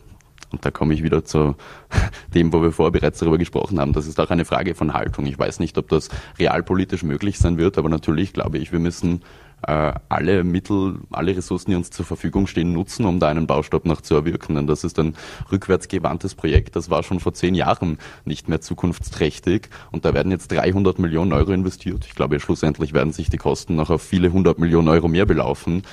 und 0.52 0.66
da 0.66 0.72
komme 0.72 0.94
ich 0.94 1.04
wieder 1.04 1.24
zu 1.24 1.56
dem, 2.34 2.52
wo 2.54 2.62
wir 2.62 2.72
vorher 2.72 2.92
bereits 2.92 3.20
darüber 3.20 3.38
gesprochen 3.38 3.80
haben. 3.80 3.94
Das 3.94 4.08
ist 4.08 4.20
auch 4.20 4.30
eine 4.30 4.46
Frage 4.46 4.76
von 4.76 4.94
Haltung. 4.94 5.26
Ich 5.26 5.38
weiß 5.38 5.60
nicht, 5.60 5.78
ob 5.78 5.90
das 5.90 6.10
realpolitisch 6.38 7.04
möglich 7.04 7.38
sein 7.38 7.58
wird, 7.58 7.78
aber 7.78 7.90
natürlich 7.90 8.34
glaube 8.34 8.58
ich, 8.58 8.72
wir 8.72 8.80
müssen 8.80 9.22
äh, 9.68 9.94
alle 10.10 10.44
Mittel, 10.44 11.00
alle 11.12 11.36
Ressourcen, 11.36 11.72
die 11.72 11.76
uns 11.76 11.90
zur 11.90 12.06
Verfügung 12.06 12.48
stehen, 12.48 12.74
nutzen, 12.74 13.06
um 13.06 13.20
da 13.20 13.28
einen 13.28 13.48
Baustopp 13.48 13.86
noch 13.86 14.02
zu 14.02 14.16
erwirken. 14.16 14.56
Denn 14.56 14.68
das 14.68 14.84
ist 14.84 15.00
ein 15.00 15.16
rückwärtsgewandtes 15.52 16.36
Projekt. 16.36 16.76
Das 16.76 16.90
war 16.90 17.04
schon 17.04 17.20
vor 17.20 17.34
zehn 17.34 17.56
Jahren 17.56 17.98
nicht 18.26 18.50
mehr 18.50 18.62
zukunftsträchtig. 18.62 19.70
Und 19.92 20.06
da 20.06 20.14
werden 20.14 20.32
jetzt 20.32 20.52
300 20.52 21.00
Millionen 21.00 21.34
Euro 21.34 21.52
investiert. 21.52 22.06
Ich 22.06 22.16
glaube, 22.16 22.40
schlussendlich 22.40 22.94
werden 22.94 23.14
sich 23.14 23.30
die 23.30 23.38
Kosten 23.38 23.76
noch 23.76 23.90
auf 23.90 24.02
viele 24.02 24.32
hundert 24.32 24.60
Millionen 24.60 24.88
Euro 24.88 25.08
mehr 25.08 25.26
belaufen. 25.26 25.84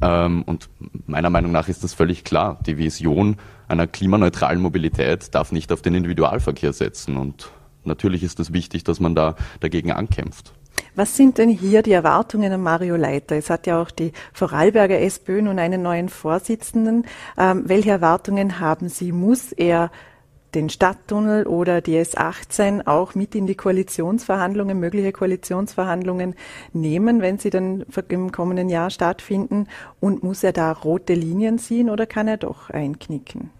Ähm, 0.00 0.42
und 0.42 0.68
meiner 1.06 1.30
Meinung 1.30 1.52
nach 1.52 1.68
ist 1.68 1.84
das 1.84 1.94
völlig 1.94 2.24
klar. 2.24 2.58
Die 2.66 2.78
Vision 2.78 3.36
einer 3.66 3.86
klimaneutralen 3.86 4.60
Mobilität 4.60 5.34
darf 5.34 5.52
nicht 5.52 5.72
auf 5.72 5.82
den 5.82 5.94
Individualverkehr 5.94 6.72
setzen. 6.72 7.16
Und 7.16 7.50
natürlich 7.84 8.22
ist 8.22 8.40
es 8.40 8.52
wichtig, 8.52 8.84
dass 8.84 9.00
man 9.00 9.14
da 9.14 9.34
dagegen 9.60 9.92
ankämpft. 9.92 10.52
Was 10.94 11.16
sind 11.16 11.38
denn 11.38 11.48
hier 11.48 11.82
die 11.82 11.92
Erwartungen 11.92 12.52
an 12.52 12.62
Mario 12.62 12.96
Leiter? 12.96 13.36
Es 13.36 13.50
hat 13.50 13.66
ja 13.66 13.80
auch 13.80 13.90
die 13.90 14.12
Vorarlberger 14.32 14.98
SPÖ 15.00 15.42
nun 15.42 15.58
einen 15.58 15.82
neuen 15.82 16.08
Vorsitzenden. 16.08 17.06
Ähm, 17.36 17.62
welche 17.66 17.90
Erwartungen 17.90 18.58
haben 18.58 18.88
Sie? 18.88 19.12
Muss 19.12 19.52
er 19.52 19.90
den 20.54 20.70
Stadttunnel 20.70 21.46
oder 21.46 21.80
die 21.80 21.96
S18 21.96 22.86
auch 22.86 23.14
mit 23.14 23.34
in 23.34 23.46
die 23.46 23.54
Koalitionsverhandlungen, 23.54 24.80
mögliche 24.80 25.12
Koalitionsverhandlungen 25.12 26.34
nehmen, 26.72 27.20
wenn 27.20 27.38
sie 27.38 27.50
dann 27.50 27.84
im 28.08 28.32
kommenden 28.32 28.68
Jahr 28.68 28.90
stattfinden? 28.90 29.68
Und 30.00 30.22
muss 30.22 30.42
er 30.42 30.52
da 30.52 30.72
rote 30.72 31.14
Linien 31.14 31.58
ziehen 31.58 31.90
oder 31.90 32.06
kann 32.06 32.28
er 32.28 32.38
doch 32.38 32.70
einknicken? 32.70 33.50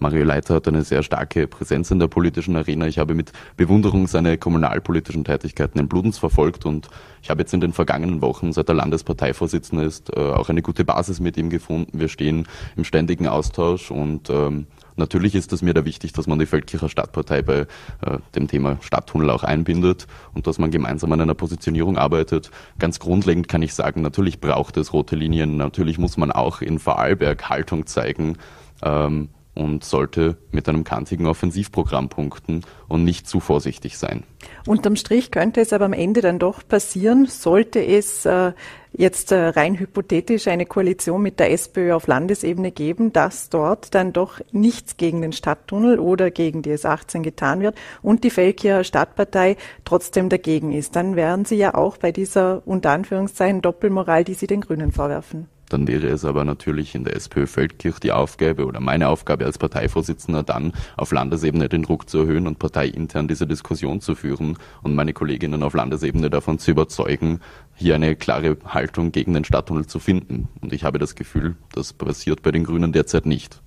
Mario 0.00 0.24
Leiter 0.24 0.54
hat 0.54 0.68
eine 0.68 0.84
sehr 0.84 1.02
starke 1.02 1.48
Präsenz 1.48 1.90
in 1.90 1.98
der 1.98 2.06
politischen 2.06 2.54
Arena. 2.54 2.86
Ich 2.86 2.98
habe 2.98 3.14
mit 3.14 3.32
Bewunderung 3.56 4.06
seine 4.06 4.38
kommunalpolitischen 4.38 5.24
Tätigkeiten 5.24 5.78
in 5.78 5.88
Bludenz 5.88 6.18
verfolgt 6.18 6.66
und 6.66 6.88
ich 7.20 7.30
habe 7.30 7.40
jetzt 7.40 7.52
in 7.52 7.60
den 7.60 7.72
vergangenen 7.72 8.22
Wochen, 8.22 8.52
seit 8.52 8.68
er 8.68 8.76
Landesparteivorsitzender 8.76 9.84
ist, 9.84 10.16
äh, 10.16 10.20
auch 10.20 10.48
eine 10.48 10.62
gute 10.62 10.84
Basis 10.84 11.18
mit 11.18 11.36
ihm 11.36 11.50
gefunden. 11.50 11.98
Wir 11.98 12.08
stehen 12.08 12.46
im 12.76 12.84
ständigen 12.84 13.26
Austausch 13.26 13.90
und 13.90 14.30
ähm, 14.30 14.68
natürlich 14.96 15.34
ist 15.34 15.52
es 15.52 15.62
mir 15.62 15.74
da 15.74 15.84
wichtig, 15.84 16.12
dass 16.12 16.28
man 16.28 16.38
die 16.38 16.46
Feldkircher 16.46 16.88
Stadtpartei 16.88 17.42
bei 17.42 17.66
äh, 18.02 18.18
dem 18.36 18.46
Thema 18.46 18.78
Stadttunnel 18.80 19.30
auch 19.30 19.42
einbindet 19.42 20.06
und 20.32 20.46
dass 20.46 20.58
man 20.58 20.70
gemeinsam 20.70 21.12
an 21.12 21.20
einer 21.20 21.34
Positionierung 21.34 21.98
arbeitet. 21.98 22.52
Ganz 22.78 23.00
grundlegend 23.00 23.48
kann 23.48 23.62
ich 23.62 23.74
sagen, 23.74 24.02
natürlich 24.02 24.40
braucht 24.40 24.76
es 24.76 24.92
rote 24.92 25.16
Linien, 25.16 25.56
natürlich 25.56 25.98
muss 25.98 26.16
man 26.16 26.30
auch 26.30 26.60
in 26.60 26.78
Vorarlberg 26.78 27.48
Haltung 27.48 27.86
zeigen. 27.86 28.36
Ähm, 28.80 29.30
und 29.58 29.82
sollte 29.82 30.36
mit 30.52 30.68
einem 30.68 30.84
kantigen 30.84 31.26
Offensivprogramm 31.26 32.08
punkten 32.08 32.62
und 32.86 33.02
nicht 33.02 33.26
zu 33.26 33.40
vorsichtig 33.40 33.98
sein. 33.98 34.22
Unterm 34.66 34.94
Strich 34.94 35.32
könnte 35.32 35.60
es 35.60 35.72
aber 35.72 35.86
am 35.86 35.92
Ende 35.92 36.20
dann 36.20 36.38
doch 36.38 36.66
passieren, 36.66 37.26
sollte 37.26 37.84
es 37.84 38.24
äh, 38.24 38.52
jetzt 38.92 39.32
äh, 39.32 39.48
rein 39.48 39.76
hypothetisch 39.76 40.46
eine 40.46 40.64
Koalition 40.64 41.22
mit 41.22 41.40
der 41.40 41.50
SPÖ 41.50 41.92
auf 41.92 42.06
Landesebene 42.06 42.70
geben, 42.70 43.12
dass 43.12 43.50
dort 43.50 43.96
dann 43.96 44.12
doch 44.12 44.40
nichts 44.52 44.96
gegen 44.96 45.22
den 45.22 45.32
Stadttunnel 45.32 45.98
oder 45.98 46.30
gegen 46.30 46.62
die 46.62 46.72
S18 46.72 47.22
getan 47.22 47.60
wird 47.60 47.76
und 48.00 48.22
die 48.22 48.30
Feldkircher 48.30 48.84
Stadtpartei 48.84 49.56
trotzdem 49.84 50.28
dagegen 50.28 50.72
ist, 50.72 50.94
dann 50.94 51.16
wären 51.16 51.44
Sie 51.44 51.56
ja 51.56 51.74
auch 51.74 51.96
bei 51.96 52.12
dieser 52.12 52.62
unter 52.64 52.92
Anführungszeichen 52.92 53.60
Doppelmoral, 53.60 54.22
die 54.22 54.34
Sie 54.34 54.46
den 54.46 54.60
Grünen 54.60 54.92
vorwerfen. 54.92 55.48
Dann 55.68 55.86
wäre 55.86 56.08
es 56.08 56.24
aber 56.24 56.44
natürlich 56.44 56.94
in 56.94 57.04
der 57.04 57.16
SPÖ 57.16 57.46
Feldkirch 57.46 57.98
die 57.98 58.12
Aufgabe 58.12 58.66
oder 58.66 58.80
meine 58.80 59.08
Aufgabe 59.08 59.44
als 59.44 59.58
Parteivorsitzender 59.58 60.42
dann 60.42 60.72
auf 60.96 61.12
Landesebene 61.12 61.68
den 61.68 61.82
Druck 61.82 62.08
zu 62.08 62.18
erhöhen 62.18 62.46
und 62.46 62.58
parteiintern 62.58 63.28
diese 63.28 63.46
Diskussion 63.46 64.00
zu 64.00 64.14
führen 64.14 64.56
und 64.82 64.94
meine 64.94 65.12
Kolleginnen 65.12 65.62
auf 65.62 65.74
Landesebene 65.74 66.30
davon 66.30 66.58
zu 66.58 66.70
überzeugen, 66.70 67.40
hier 67.74 67.94
eine 67.94 68.16
klare 68.16 68.56
Haltung 68.64 69.12
gegen 69.12 69.34
den 69.34 69.44
Stadttunnel 69.44 69.86
zu 69.86 69.98
finden. 69.98 70.48
Und 70.60 70.72
ich 70.72 70.84
habe 70.84 70.98
das 70.98 71.14
Gefühl, 71.14 71.56
das 71.72 71.92
passiert 71.92 72.42
bei 72.42 72.50
den 72.50 72.64
Grünen 72.64 72.92
derzeit 72.92 73.26
nicht. 73.26 73.60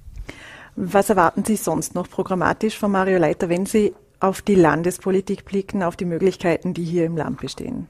Was 0.76 1.10
erwarten 1.10 1.44
Sie 1.46 1.58
sonst 1.58 1.96
noch 1.96 2.10
programmatisch 2.10 2.78
von 2.78 2.92
Mario 2.92 3.20
Leiter, 3.20 3.50
wenn 3.50 3.66
Sie 3.66 3.94
auf 4.20 4.42
die 4.42 4.56
Landespolitik 4.56 5.46
blicken, 5.46 5.84
auf 5.84 5.98
die 5.98 6.06
Möglichkeiten, 6.06 6.74
die 6.74 6.84
hier 6.84 7.06
im 7.06 7.18
Land 7.18 7.42
bestehen? 7.42 7.88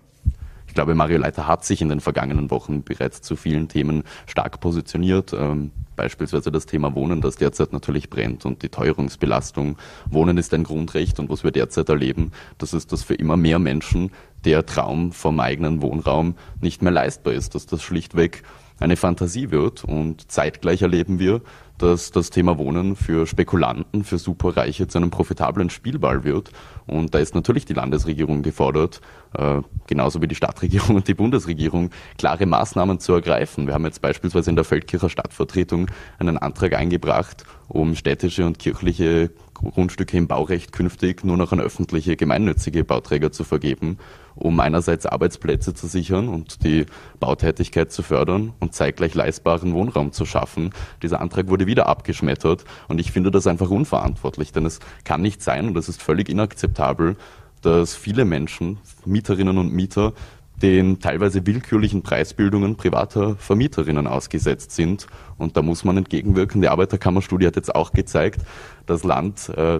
Ich 0.71 0.75
glaube, 0.75 0.95
Mario 0.95 1.17
Leiter 1.17 1.49
hat 1.49 1.65
sich 1.65 1.81
in 1.81 1.89
den 1.89 1.99
vergangenen 1.99 2.49
Wochen 2.49 2.83
bereits 2.83 3.21
zu 3.21 3.35
vielen 3.35 3.67
Themen 3.67 4.03
stark 4.25 4.61
positioniert. 4.61 5.33
Ähm, 5.33 5.71
beispielsweise 5.97 6.49
das 6.49 6.65
Thema 6.65 6.95
Wohnen, 6.95 7.19
das 7.19 7.35
derzeit 7.35 7.73
natürlich 7.73 8.09
brennt 8.09 8.45
und 8.45 8.63
die 8.63 8.69
Teuerungsbelastung. 8.69 9.77
Wohnen 10.09 10.37
ist 10.37 10.53
ein 10.53 10.63
Grundrecht 10.63 11.19
und 11.19 11.29
was 11.29 11.43
wir 11.43 11.51
derzeit 11.51 11.89
erleben, 11.89 12.31
das 12.57 12.71
ist, 12.71 12.93
dass 12.93 13.03
für 13.03 13.15
immer 13.15 13.35
mehr 13.35 13.59
Menschen 13.59 14.11
der 14.45 14.65
Traum 14.65 15.11
vom 15.11 15.41
eigenen 15.41 15.81
Wohnraum 15.81 16.35
nicht 16.61 16.81
mehr 16.81 16.93
leistbar 16.93 17.33
ist, 17.33 17.53
dass 17.53 17.65
das 17.65 17.83
schlichtweg 17.83 18.43
eine 18.81 18.97
Fantasie 18.97 19.51
wird 19.51 19.83
und 19.83 20.31
zeitgleich 20.31 20.81
erleben 20.81 21.19
wir, 21.19 21.41
dass 21.77 22.11
das 22.11 22.29
Thema 22.29 22.57
Wohnen 22.57 22.95
für 22.95 23.25
Spekulanten, 23.25 24.03
für 24.03 24.17
Superreiche 24.17 24.87
zu 24.87 24.97
einem 24.97 25.09
profitablen 25.09 25.69
Spielball 25.69 26.23
wird. 26.23 26.51
Und 26.85 27.15
da 27.15 27.19
ist 27.19 27.33
natürlich 27.33 27.65
die 27.65 27.73
Landesregierung 27.73 28.43
gefordert, 28.43 29.01
äh, 29.35 29.61
genauso 29.87 30.21
wie 30.21 30.27
die 30.27 30.35
Stadtregierung 30.35 30.95
und 30.95 31.07
die 31.07 31.13
Bundesregierung, 31.13 31.89
klare 32.17 32.45
Maßnahmen 32.45 32.99
zu 32.99 33.13
ergreifen. 33.13 33.65
Wir 33.65 33.73
haben 33.73 33.85
jetzt 33.85 34.01
beispielsweise 34.01 34.49
in 34.51 34.55
der 34.55 34.65
Feldkircher 34.65 35.09
Stadtvertretung 35.09 35.87
einen 36.19 36.37
Antrag 36.37 36.73
eingebracht, 36.73 37.45
um 37.67 37.95
städtische 37.95 38.45
und 38.45 38.59
kirchliche 38.59 39.31
Grundstücke 39.69 40.17
im 40.17 40.27
Baurecht 40.27 40.71
künftig 40.71 41.23
nur 41.23 41.37
noch 41.37 41.51
an 41.51 41.59
öffentliche 41.59 42.15
gemeinnützige 42.15 42.83
Bauträger 42.83 43.31
zu 43.31 43.43
vergeben, 43.43 43.97
um 44.35 44.59
einerseits 44.59 45.05
Arbeitsplätze 45.05 45.73
zu 45.73 45.87
sichern 45.87 46.29
und 46.29 46.63
die 46.63 46.85
Bautätigkeit 47.19 47.91
zu 47.91 48.03
fördern 48.03 48.53
und 48.59 48.73
zeitgleich 48.73 49.13
leistbaren 49.13 49.73
Wohnraum 49.73 50.11
zu 50.11 50.25
schaffen. 50.25 50.71
Dieser 51.03 51.21
Antrag 51.21 51.49
wurde 51.49 51.67
wieder 51.67 51.87
abgeschmettert 51.87 52.65
und 52.87 52.99
ich 52.99 53.11
finde 53.11 53.31
das 53.31 53.47
einfach 53.47 53.69
unverantwortlich, 53.69 54.51
denn 54.51 54.65
es 54.65 54.79
kann 55.03 55.21
nicht 55.21 55.41
sein 55.41 55.67
und 55.67 55.77
es 55.77 55.89
ist 55.89 56.01
völlig 56.01 56.29
inakzeptabel, 56.29 57.15
dass 57.61 57.95
viele 57.95 58.25
Menschen, 58.25 58.79
Mieterinnen 59.05 59.57
und 59.57 59.71
Mieter, 59.71 60.13
den 60.61 60.99
teilweise 60.99 61.45
willkürlichen 61.45 62.03
Preisbildungen 62.03 62.75
privater 62.75 63.35
Vermieterinnen 63.37 64.07
ausgesetzt 64.07 64.71
sind. 64.71 65.07
Und 65.37 65.57
da 65.57 65.61
muss 65.61 65.83
man 65.83 65.97
entgegenwirken. 65.97 66.61
Die 66.61 66.69
Arbeiterkammerstudie 66.69 67.47
hat 67.47 67.55
jetzt 67.55 67.73
auch 67.73 67.91
gezeigt, 67.91 68.41
das 68.85 69.03
Land 69.03 69.49
äh, 69.49 69.79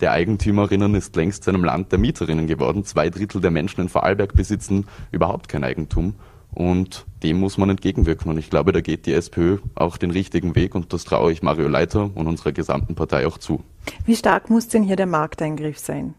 der 0.00 0.12
Eigentümerinnen 0.12 0.94
ist 0.94 1.14
längst 1.16 1.44
zu 1.44 1.50
einem 1.50 1.64
Land 1.64 1.92
der 1.92 1.98
Mieterinnen 1.98 2.46
geworden. 2.46 2.84
Zwei 2.84 3.10
Drittel 3.10 3.40
der 3.40 3.50
Menschen 3.50 3.80
in 3.80 3.88
Vorarlberg 3.88 4.34
besitzen 4.34 4.86
überhaupt 5.12 5.48
kein 5.48 5.64
Eigentum. 5.64 6.14
Und 6.52 7.04
dem 7.22 7.40
muss 7.40 7.58
man 7.58 7.70
entgegenwirken. 7.70 8.30
Und 8.30 8.38
ich 8.38 8.48
glaube, 8.48 8.72
da 8.72 8.80
geht 8.80 9.06
die 9.06 9.12
SPÖ 9.12 9.58
auch 9.74 9.96
den 9.96 10.10
richtigen 10.10 10.54
Weg. 10.54 10.74
Und 10.74 10.92
das 10.92 11.04
traue 11.04 11.32
ich 11.32 11.42
Mario 11.42 11.68
Leiter 11.68 12.10
und 12.14 12.26
unserer 12.26 12.52
gesamten 12.52 12.94
Partei 12.94 13.26
auch 13.26 13.38
zu. 13.38 13.62
Wie 14.04 14.14
stark 14.16 14.50
muss 14.50 14.68
denn 14.68 14.82
hier 14.82 14.96
der 14.96 15.06
Markteingriff 15.06 15.78
sein? 15.78 16.14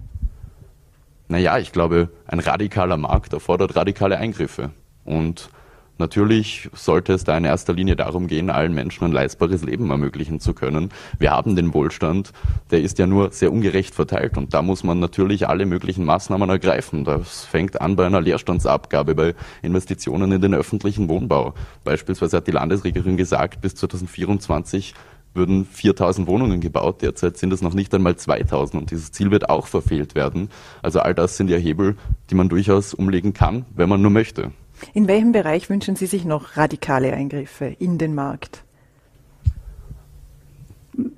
Naja, 1.28 1.58
ich 1.58 1.72
glaube, 1.72 2.10
ein 2.28 2.40
radikaler 2.40 2.98
Markt 2.98 3.34
erfordert 3.34 3.76
radikale 3.76 4.18
Eingriffe. 4.18 4.72
Und 5.06 5.50
natürlich 5.98 6.70
sollte 6.74 7.14
es 7.14 7.24
da 7.24 7.36
in 7.36 7.46
erster 7.46 7.74
Linie 7.74 7.96
darum 7.96 8.28
gehen, 8.28 8.52
allen 8.52 8.74
Menschen 8.74 9.06
ein 9.06 9.12
leistbares 9.12 9.64
Leben 9.64 9.90
ermöglichen 9.90 10.40
zu 10.40 10.54
können. 10.54 10.92
Wir 11.18 11.32
haben 11.32 11.56
den 11.56 11.74
Wohlstand, 11.74 12.32
der 12.70 12.82
ist 12.82 13.00
ja 13.00 13.08
nur 13.08 13.32
sehr 13.32 13.52
ungerecht 13.52 13.96
verteilt 13.96 14.38
und 14.38 14.54
da 14.54 14.62
muss 14.62 14.84
man 14.84 15.00
natürlich 15.00 15.48
alle 15.48 15.66
möglichen 15.66 16.06
Maßnahmen 16.06 16.50
ergreifen. 16.50 17.06
Das 17.06 17.46
fängt 17.46 17.82
an 17.82 17.96
bei 17.96 18.06
einer 18.06 18.22
Leerstandsabgabe, 18.22 19.16
bei 19.16 19.36
Investitionen 19.64 20.32
in 20.32 20.42
den 20.42 20.54
öffentlichen 20.54 21.10
Wohnbau. 21.10 21.56
Beispielsweise 21.84 22.38
hat 22.38 22.48
die 22.48 22.52
Landesregierung 22.52 23.18
gesagt, 23.18 23.62
bis 23.62 23.76
2024 23.76 24.94
würden 25.36 25.66
4000 25.66 26.28
Wohnungen 26.28 26.62
gebaut. 26.62 27.02
Derzeit 27.02 27.38
sind 27.38 27.54
es 27.54 27.62
noch 27.62 27.74
nicht 27.74 27.94
einmal 27.94 28.16
2000 28.16 28.82
und 28.82 28.92
dieses 28.92 29.12
Ziel 29.12 29.32
wird 29.32 29.50
auch 29.50 29.68
verfehlt 29.68 30.16
werden. 30.16 30.50
Also 30.82 31.00
all 31.00 31.14
das 31.14 31.38
sind 31.38 31.50
ja 31.50 31.58
Hebel, 31.58 31.96
die 32.30 32.36
man 32.36 32.50
durchaus 32.50 32.94
umlegen 32.94 33.34
kann, 33.34 33.66
wenn 33.76 33.90
man 33.90 34.02
nur 34.02 34.12
möchte. 34.12 34.52
In 34.94 35.08
welchem 35.08 35.32
Bereich 35.32 35.70
wünschen 35.70 35.96
Sie 35.96 36.06
sich 36.06 36.26
noch 36.26 36.58
radikale 36.58 37.14
Eingriffe 37.14 37.66
in 37.80 37.98
den 37.98 38.14
Markt? 38.14 38.65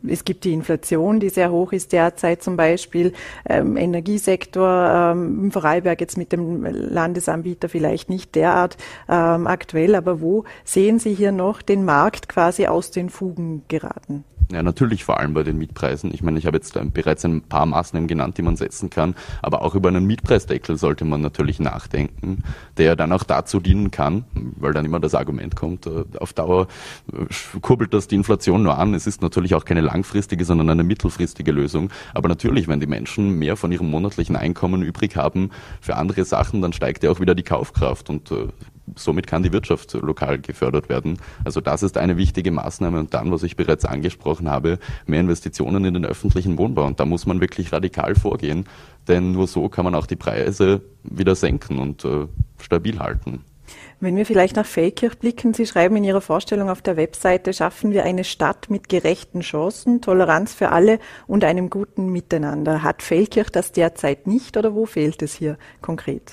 Es 0.10 0.26
gibt 0.26 0.44
die 0.44 0.54
Inflation, 0.54 1.20
die 1.20 1.30
sehr 1.30 1.52
hoch 1.52 1.72
ist 1.72 1.92
derzeit 1.92 2.44
zum 2.44 2.58
Beispiel, 2.58 3.14
ähm, 3.48 3.78
Energiesektor 3.78 5.12
ähm, 5.14 5.46
im 5.46 5.52
Vorarlberg 5.52 6.00
jetzt 6.02 6.18
mit 6.18 6.32
dem 6.32 6.64
Landesanbieter 6.64 7.70
vielleicht 7.70 8.10
nicht 8.10 8.36
derart 8.36 8.78
ähm, 9.10 9.48
aktuell, 9.48 9.96
aber 9.96 10.22
wo 10.22 10.44
sehen 10.64 11.00
Sie 11.00 11.14
hier 11.14 11.32
noch 11.32 11.62
den 11.62 11.86
Markt 11.86 12.30
quasi 12.30 12.68
aus 12.68 12.92
den 12.92 13.10
Fugen 13.10 13.64
geraten? 13.68 14.24
Ja, 14.50 14.64
natürlich 14.64 15.04
vor 15.04 15.20
allem 15.20 15.34
bei 15.34 15.44
den 15.44 15.58
Mietpreisen. 15.58 16.14
Ich 16.14 16.24
meine, 16.24 16.40
ich 16.40 16.46
habe 16.46 16.56
jetzt 16.56 16.78
bereits 16.94 17.26
ein 17.26 17.42
paar 17.42 17.66
Maßnahmen 17.66 18.08
genannt, 18.08 18.38
die 18.38 18.42
man 18.42 18.56
setzen 18.56 18.90
kann, 18.90 19.14
aber 19.42 19.62
auch 19.62 19.76
über 19.76 19.90
einen 19.90 20.06
Mietpreisdeckel 20.06 20.78
sollte 20.78 21.04
man 21.04 21.20
natürlich 21.20 21.60
nachdenken, 21.60 22.44
der 22.78 22.96
dann 22.96 23.12
auch 23.12 23.26
dazu 23.26 23.60
dienen 23.60 23.92
kann, 23.92 24.24
weil 24.56 24.72
dann 24.72 24.86
immer 24.86 25.02
das 25.02 25.16
Argument 25.16 25.58
kommt, 25.58 25.86
äh, 25.86 26.06
auf 26.20 26.32
Dauer 26.32 26.68
äh, 27.12 27.60
kurbelt 27.60 27.94
das 27.94 28.08
die 28.08 28.16
Inflation 28.16 28.64
nur 28.64 28.78
an. 28.78 28.94
Es 28.94 29.06
ist 29.06 29.22
natürlich 29.22 29.54
auch 29.54 29.66
keine 29.66 29.82
langfristige, 29.82 30.46
sondern 30.46 30.70
eine 30.70 30.84
mittelfristige 30.86 31.52
Lösung. 31.52 31.90
Aber 32.14 32.30
natürlich, 32.30 32.70
wenn 32.70 32.80
die 32.80 32.88
Menschen 32.88 33.38
mehr 33.38 33.58
von 33.58 33.74
ihrem 33.74 33.92
monatlichen 33.92 34.38
Einkommen 34.38 34.82
übrig 34.82 35.18
haben 35.18 35.50
für 35.82 35.98
andere 35.98 36.24
Sachen, 36.24 36.62
dann 36.62 36.72
steigt 36.72 37.04
ja 37.04 37.12
auch 37.12 37.20
wieder 37.20 37.36
die 37.36 37.44
Kaufkraft 37.44 38.10
und 38.10 38.32
äh, 38.32 38.48
somit 38.96 39.28
kann 39.28 39.44
die 39.44 39.52
Wirtschaft 39.52 39.94
lokal 39.94 40.40
gefördert 40.40 40.90
werden. 40.90 41.18
Also 41.44 41.62
das 41.62 41.84
ist 41.84 41.98
eine 41.98 42.18
wichtige 42.18 42.52
Maßnahme. 42.52 43.00
Und 43.00 43.14
dann, 43.14 43.32
was 43.32 43.44
ich 43.44 43.56
bereits 43.56 43.86
angesprochen 43.86 44.50
habe, 44.50 44.80
mehr 45.06 45.20
Investitionen 45.20 45.86
in 45.86 45.94
den 45.94 46.06
öffentlichen 46.06 46.58
Wohnbau. 46.58 46.86
Und 46.86 47.00
da 47.00 47.06
muss 47.06 47.26
man 47.26 47.42
wirklich 47.42 47.72
radikal 47.72 48.16
vorgehen, 48.16 48.66
denn 49.08 49.32
nur 49.34 49.48
so 49.48 49.70
kann 49.70 49.86
man 49.86 49.96
auch 49.96 50.08
die 50.08 50.16
Preise 50.16 50.82
wieder 51.04 51.36
senken 51.36 51.80
und 51.80 52.06
äh, 52.06 52.28
stabil 52.60 53.00
halten. 53.00 53.44
Wenn 54.00 54.16
wir 54.16 54.26
vielleicht 54.26 54.56
nach 54.56 54.66
Feldkirch 54.66 55.18
blicken, 55.18 55.54
Sie 55.54 55.66
schreiben 55.66 55.96
in 55.96 56.04
Ihrer 56.04 56.22
Vorstellung 56.22 56.70
auf 56.70 56.82
der 56.82 56.98
Webseite, 56.98 57.52
schaffen 57.52 57.92
wir 57.92 58.04
eine 58.04 58.24
Stadt 58.24 58.70
mit 58.70 58.90
gerechten 58.90 59.42
Chancen, 59.42 60.02
Toleranz 60.02 60.54
für 60.54 60.70
alle 60.70 61.00
und 61.26 61.44
einem 61.44 61.70
guten 61.70 62.12
Miteinander. 62.12 62.84
Hat 62.84 63.02
Feldkirch 63.02 63.50
das 63.50 63.72
derzeit 63.72 64.28
nicht 64.28 64.56
oder 64.56 64.74
wo 64.74 64.86
fehlt 64.86 65.22
es 65.22 65.34
hier 65.34 65.58
konkret? 65.82 66.32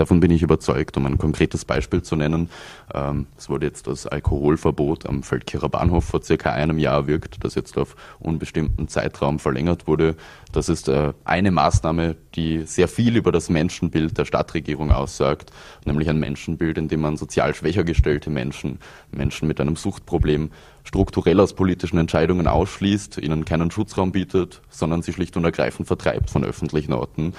Davon 0.00 0.18
bin 0.18 0.30
ich 0.30 0.40
überzeugt. 0.40 0.96
Um 0.96 1.04
ein 1.04 1.18
konkretes 1.18 1.66
Beispiel 1.66 2.00
zu 2.00 2.16
nennen, 2.16 2.48
ähm, 2.94 3.26
es 3.36 3.50
wurde 3.50 3.66
jetzt 3.66 3.86
das 3.86 4.06
Alkoholverbot 4.06 5.04
am 5.04 5.22
Feldkircher 5.22 5.68
Bahnhof 5.68 6.06
vor 6.06 6.22
circa 6.22 6.52
einem 6.52 6.78
Jahr 6.78 7.06
wirkt, 7.06 7.44
das 7.44 7.54
jetzt 7.54 7.76
auf 7.76 7.96
unbestimmten 8.18 8.88
Zeitraum 8.88 9.38
verlängert 9.38 9.86
wurde. 9.86 10.16
Das 10.52 10.70
ist 10.70 10.88
äh, 10.88 11.12
eine 11.24 11.50
Maßnahme, 11.50 12.16
die 12.34 12.62
sehr 12.62 12.88
viel 12.88 13.14
über 13.14 13.30
das 13.30 13.50
Menschenbild 13.50 14.16
der 14.16 14.24
Stadtregierung 14.24 14.90
aussagt, 14.90 15.52
nämlich 15.84 16.08
ein 16.08 16.18
Menschenbild, 16.18 16.78
in 16.78 16.88
dem 16.88 17.02
man 17.02 17.18
sozial 17.18 17.54
schwächer 17.54 17.84
gestellte 17.84 18.30
Menschen, 18.30 18.78
Menschen 19.12 19.48
mit 19.48 19.60
einem 19.60 19.76
Suchtproblem 19.76 20.50
strukturell 20.90 21.38
aus 21.38 21.52
politischen 21.52 21.98
Entscheidungen 21.98 22.48
ausschließt, 22.48 23.18
ihnen 23.18 23.44
keinen 23.44 23.70
Schutzraum 23.70 24.10
bietet, 24.10 24.60
sondern 24.70 25.02
sie 25.02 25.12
schlicht 25.12 25.36
und 25.36 25.44
ergreifend 25.44 25.86
vertreibt 25.86 26.30
von 26.30 26.44
öffentlichen 26.44 26.92
Orten. 26.92 27.32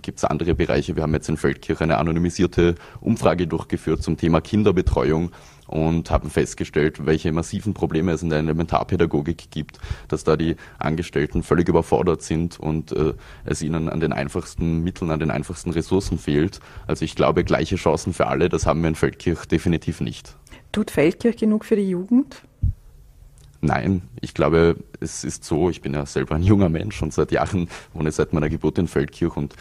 Gibt 0.00 0.20
es 0.20 0.24
andere 0.24 0.54
Bereiche? 0.54 0.96
Wir 0.96 1.02
haben 1.02 1.12
jetzt 1.12 1.28
in 1.28 1.36
Feldkirch 1.36 1.82
eine 1.82 1.98
anonymisierte 1.98 2.76
Umfrage 3.02 3.46
durchgeführt 3.46 4.02
zum 4.02 4.16
Thema 4.16 4.40
Kinderbetreuung 4.40 5.32
und 5.66 6.10
haben 6.10 6.30
festgestellt, 6.30 7.04
welche 7.04 7.30
massiven 7.30 7.74
Probleme 7.74 8.12
es 8.12 8.22
in 8.22 8.30
der 8.30 8.38
Elementarpädagogik 8.38 9.50
gibt, 9.50 9.80
dass 10.08 10.24
da 10.24 10.38
die 10.38 10.56
Angestellten 10.78 11.42
völlig 11.42 11.68
überfordert 11.68 12.22
sind 12.22 12.58
und 12.58 12.92
äh, 12.92 13.12
es 13.44 13.60
ihnen 13.60 13.90
an 13.90 14.00
den 14.00 14.14
einfachsten 14.14 14.82
Mitteln, 14.82 15.10
an 15.10 15.20
den 15.20 15.30
einfachsten 15.30 15.70
Ressourcen 15.70 16.18
fehlt. 16.18 16.60
Also 16.86 17.04
ich 17.04 17.16
glaube, 17.16 17.44
gleiche 17.44 17.76
Chancen 17.76 18.14
für 18.14 18.28
alle, 18.28 18.48
das 18.48 18.64
haben 18.64 18.80
wir 18.80 18.88
in 18.88 18.94
Feldkirch 18.94 19.44
definitiv 19.44 20.00
nicht. 20.00 20.36
Tut 20.72 20.90
Feldkirch 20.90 21.36
genug 21.36 21.64
für 21.66 21.76
die 21.76 21.88
Jugend? 21.88 22.42
Nein, 23.64 24.02
ich 24.20 24.34
glaube, 24.34 24.76
es 25.00 25.24
ist 25.24 25.42
so, 25.42 25.70
ich 25.70 25.80
bin 25.80 25.94
ja 25.94 26.04
selber 26.04 26.34
ein 26.34 26.42
junger 26.42 26.68
Mensch 26.68 27.00
und 27.00 27.14
seit 27.14 27.32
Jahren 27.32 27.68
wohne 27.94 28.12
seit 28.12 28.34
meiner 28.34 28.50
Geburt 28.50 28.76
in 28.76 28.88
Feldkirch 28.88 29.38
und 29.38 29.54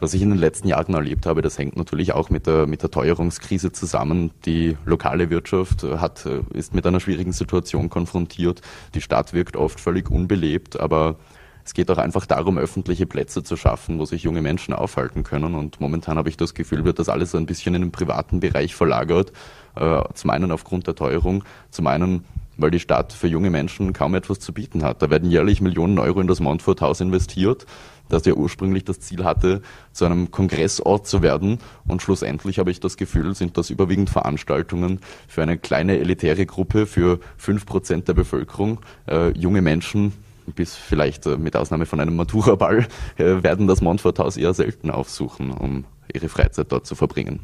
Was 0.00 0.14
ich 0.14 0.22
in 0.22 0.30
den 0.30 0.38
letzten 0.38 0.68
Jahren 0.68 0.94
erlebt 0.94 1.26
habe, 1.26 1.42
das 1.42 1.58
hängt 1.58 1.76
natürlich 1.76 2.12
auch 2.12 2.30
mit 2.30 2.46
der, 2.46 2.66
mit 2.68 2.82
der 2.82 2.90
Teuerungskrise 2.90 3.72
zusammen. 3.72 4.30
Die 4.44 4.76
lokale 4.84 5.28
Wirtschaft 5.30 5.82
hat, 5.82 6.24
ist 6.52 6.72
mit 6.72 6.86
einer 6.86 7.00
schwierigen 7.00 7.32
Situation 7.32 7.90
konfrontiert. 7.90 8.60
Die 8.94 9.00
Stadt 9.00 9.32
wirkt 9.32 9.56
oft 9.56 9.80
völlig 9.80 10.08
unbelebt, 10.08 10.78
aber 10.78 11.16
es 11.64 11.74
geht 11.74 11.90
auch 11.90 11.98
einfach 11.98 12.26
darum, 12.26 12.58
öffentliche 12.58 13.06
Plätze 13.06 13.42
zu 13.42 13.56
schaffen, 13.56 13.98
wo 13.98 14.04
sich 14.04 14.22
junge 14.22 14.40
Menschen 14.40 14.72
aufhalten 14.72 15.22
können. 15.24 15.54
Und 15.56 15.80
momentan 15.80 16.16
habe 16.16 16.28
ich 16.28 16.36
das 16.36 16.54
Gefühl, 16.54 16.84
wird 16.84 17.00
das 17.00 17.08
alles 17.08 17.34
ein 17.34 17.46
bisschen 17.46 17.74
in 17.74 17.82
den 17.82 17.92
privaten 17.92 18.38
Bereich 18.38 18.74
verlagert. 18.76 19.32
Äh, 19.74 20.02
zum 20.14 20.30
einen 20.30 20.52
aufgrund 20.52 20.86
der 20.86 20.94
Teuerung, 20.94 21.44
zum 21.70 21.88
einen 21.88 22.24
weil 22.58 22.70
die 22.70 22.80
Stadt 22.80 23.12
für 23.12 23.28
junge 23.28 23.48
Menschen 23.48 23.92
kaum 23.94 24.14
etwas 24.14 24.40
zu 24.40 24.52
bieten 24.52 24.82
hat. 24.82 25.00
Da 25.00 25.08
werden 25.08 25.30
jährlich 25.30 25.62
Millionen 25.62 25.98
Euro 25.98 26.20
in 26.20 26.26
das 26.26 26.40
Montfort 26.40 26.82
Haus 26.82 27.00
investiert, 27.00 27.64
das 28.08 28.26
ja 28.26 28.34
ursprünglich 28.34 28.84
das 28.84 29.00
Ziel 29.00 29.24
hatte, 29.24 29.62
zu 29.92 30.04
einem 30.04 30.30
Kongressort 30.30 31.06
zu 31.06 31.22
werden. 31.22 31.58
Und 31.86 32.02
schlussendlich 32.02 32.58
habe 32.58 32.70
ich 32.70 32.80
das 32.80 32.96
Gefühl, 32.96 33.34
sind 33.34 33.56
das 33.56 33.70
überwiegend 33.70 34.10
Veranstaltungen 34.10 35.00
für 35.28 35.42
eine 35.42 35.56
kleine 35.56 35.98
elitäre 35.98 36.44
Gruppe, 36.44 36.86
für 36.86 37.20
fünf 37.36 37.64
Prozent 37.64 38.08
der 38.08 38.14
Bevölkerung, 38.14 38.80
äh, 39.08 39.30
junge 39.38 39.62
Menschen, 39.62 40.12
bis 40.54 40.74
vielleicht 40.74 41.26
äh, 41.26 41.36
mit 41.36 41.56
Ausnahme 41.56 41.86
von 41.86 42.00
einem 42.00 42.16
Matura-Ball, 42.16 42.88
äh, 43.16 43.42
werden 43.42 43.66
das 43.66 43.80
Montfort 43.80 44.18
Haus 44.18 44.36
eher 44.36 44.54
selten 44.54 44.90
aufsuchen, 44.90 45.52
um 45.52 45.84
ihre 46.12 46.28
Freizeit 46.28 46.70
dort 46.70 46.86
zu 46.86 46.94
verbringen. 46.94 47.40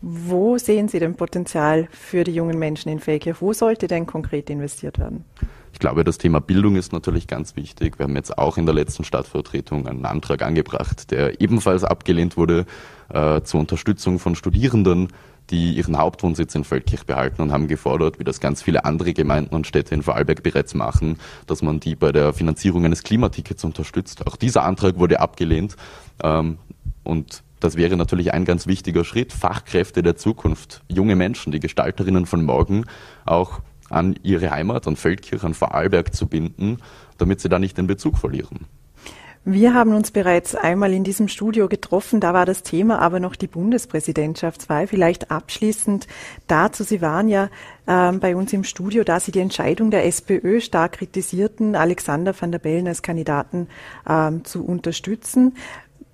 Wo 0.00 0.58
sehen 0.58 0.88
Sie 0.88 0.98
denn 0.98 1.14
Potenzial 1.14 1.88
für 1.90 2.24
die 2.24 2.34
jungen 2.34 2.58
Menschen 2.58 2.90
in 2.90 2.98
Feldkirch? 2.98 3.40
Wo 3.40 3.52
sollte 3.52 3.86
denn 3.86 4.06
konkret 4.06 4.50
investiert 4.50 4.98
werden? 4.98 5.24
Ich 5.72 5.78
glaube, 5.78 6.04
das 6.04 6.18
Thema 6.18 6.40
Bildung 6.40 6.76
ist 6.76 6.92
natürlich 6.92 7.26
ganz 7.26 7.56
wichtig. 7.56 7.98
Wir 7.98 8.04
haben 8.04 8.16
jetzt 8.16 8.36
auch 8.36 8.58
in 8.58 8.66
der 8.66 8.74
letzten 8.74 9.04
Stadtvertretung 9.04 9.86
einen 9.86 10.04
Antrag 10.04 10.42
angebracht, 10.42 11.10
der 11.10 11.40
ebenfalls 11.40 11.82
abgelehnt 11.82 12.36
wurde 12.36 12.66
äh, 13.08 13.40
zur 13.42 13.60
Unterstützung 13.60 14.18
von 14.18 14.34
Studierenden, 14.34 15.08
die 15.50 15.74
ihren 15.74 15.98
Hauptwohnsitz 15.98 16.54
in 16.54 16.64
Feldkirch 16.64 17.06
behalten 17.06 17.42
und 17.42 17.52
haben 17.52 17.68
gefordert, 17.68 18.18
wie 18.18 18.24
das 18.24 18.40
ganz 18.40 18.62
viele 18.62 18.84
andere 18.84 19.12
Gemeinden 19.12 19.54
und 19.54 19.66
Städte 19.66 19.94
in 19.94 20.02
Vorarlberg 20.02 20.42
bereits 20.42 20.74
machen, 20.74 21.18
dass 21.46 21.62
man 21.62 21.80
die 21.80 21.94
bei 21.94 22.12
der 22.12 22.32
Finanzierung 22.32 22.84
eines 22.84 23.02
Klimatickets 23.02 23.64
unterstützt. 23.64 24.26
Auch 24.26 24.36
dieser 24.36 24.64
Antrag 24.64 24.98
wurde 24.98 25.20
abgelehnt. 25.20 25.76
Ähm, 26.22 26.58
und 27.04 27.42
das 27.62 27.76
wäre 27.76 27.96
natürlich 27.96 28.32
ein 28.32 28.44
ganz 28.44 28.66
wichtiger 28.66 29.04
Schritt, 29.04 29.32
Fachkräfte 29.32 30.02
der 30.02 30.16
Zukunft, 30.16 30.82
junge 30.88 31.16
Menschen, 31.16 31.52
die 31.52 31.60
Gestalterinnen 31.60 32.26
von 32.26 32.44
morgen 32.44 32.84
auch 33.24 33.60
an 33.88 34.16
ihre 34.22 34.50
Heimat, 34.50 34.86
an 34.86 34.96
Feldkirch, 34.96 35.44
an 35.44 35.54
Vorarlberg 35.54 36.14
zu 36.14 36.26
binden, 36.26 36.78
damit 37.18 37.40
sie 37.40 37.48
da 37.48 37.58
nicht 37.58 37.78
den 37.78 37.86
Bezug 37.86 38.18
verlieren. 38.18 38.66
Wir 39.44 39.74
haben 39.74 39.92
uns 39.92 40.12
bereits 40.12 40.54
einmal 40.54 40.92
in 40.92 41.02
diesem 41.02 41.26
Studio 41.26 41.68
getroffen, 41.68 42.20
da 42.20 42.32
war 42.32 42.46
das 42.46 42.62
Thema 42.62 43.00
aber 43.00 43.18
noch 43.18 43.34
die 43.34 43.48
Bundespräsidentschaftswahl. 43.48 44.86
Vielleicht 44.86 45.32
abschließend 45.32 46.06
dazu, 46.46 46.84
Sie 46.84 47.02
waren 47.02 47.26
ja 47.26 47.50
ähm, 47.88 48.20
bei 48.20 48.36
uns 48.36 48.52
im 48.52 48.62
Studio, 48.62 49.02
da 49.02 49.18
Sie 49.18 49.32
die 49.32 49.40
Entscheidung 49.40 49.90
der 49.90 50.06
SPÖ 50.06 50.60
stark 50.60 50.92
kritisierten, 50.92 51.74
Alexander 51.74 52.40
van 52.40 52.52
der 52.52 52.60
Bellen 52.60 52.86
als 52.86 53.02
Kandidaten 53.02 53.66
ähm, 54.08 54.44
zu 54.44 54.64
unterstützen. 54.64 55.56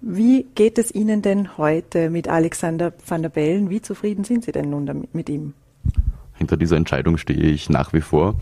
Wie 0.00 0.46
geht 0.54 0.78
es 0.78 0.94
Ihnen 0.94 1.22
denn 1.22 1.58
heute 1.58 2.08
mit 2.10 2.28
Alexander 2.28 2.92
van 3.06 3.22
der 3.22 3.30
Bellen? 3.30 3.68
Wie 3.68 3.82
zufrieden 3.82 4.24
sind 4.24 4.44
Sie 4.44 4.52
denn 4.52 4.70
nun 4.70 4.86
damit, 4.86 5.14
mit 5.14 5.28
ihm? 5.28 5.54
Hinter 6.34 6.56
dieser 6.56 6.76
Entscheidung 6.76 7.18
stehe 7.18 7.40
ich 7.40 7.68
nach 7.68 7.92
wie 7.92 8.00
vor. 8.00 8.36